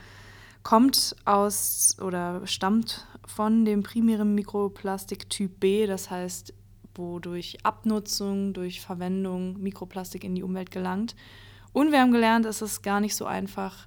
kommt 0.64 1.14
aus 1.24 1.96
oder 2.00 2.44
stammt 2.46 3.06
von 3.26 3.64
dem 3.64 3.84
primären 3.84 4.34
Mikroplastik 4.34 5.30
Typ 5.30 5.60
B, 5.60 5.86
das 5.86 6.10
heißt, 6.10 6.52
wo 6.96 7.20
durch 7.20 7.58
Abnutzung, 7.62 8.52
durch 8.54 8.80
Verwendung 8.80 9.60
Mikroplastik 9.60 10.24
in 10.24 10.34
die 10.34 10.42
Umwelt 10.42 10.70
gelangt. 10.70 11.14
Und 11.72 11.92
wir 11.92 12.00
haben 12.00 12.12
gelernt, 12.12 12.46
es 12.46 12.62
ist 12.62 12.82
gar 12.82 13.00
nicht 13.00 13.14
so 13.14 13.26
einfach, 13.26 13.86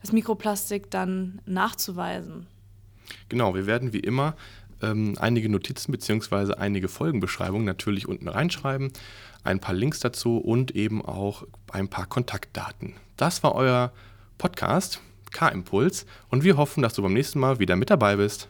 das 0.00 0.12
Mikroplastik 0.12 0.90
dann 0.90 1.40
nachzuweisen. 1.44 2.46
Genau, 3.28 3.54
wir 3.54 3.66
werden 3.66 3.92
wie 3.92 4.00
immer 4.00 4.36
ähm, 4.82 5.16
einige 5.18 5.48
Notizen 5.48 5.92
bzw. 5.92 6.54
einige 6.54 6.88
Folgenbeschreibungen 6.88 7.66
natürlich 7.66 8.08
unten 8.08 8.28
reinschreiben, 8.28 8.92
ein 9.44 9.60
paar 9.60 9.74
Links 9.74 10.00
dazu 10.00 10.38
und 10.38 10.70
eben 10.72 11.04
auch 11.04 11.44
ein 11.72 11.88
paar 11.88 12.06
Kontaktdaten. 12.06 12.94
Das 13.16 13.42
war 13.42 13.54
euer 13.54 13.92
Podcast. 14.38 15.00
K-Impuls 15.32 16.06
und 16.30 16.44
wir 16.44 16.56
hoffen, 16.56 16.82
dass 16.82 16.94
du 16.94 17.02
beim 17.02 17.12
nächsten 17.12 17.40
Mal 17.40 17.58
wieder 17.58 17.76
mit 17.76 17.90
dabei 17.90 18.16
bist. 18.16 18.48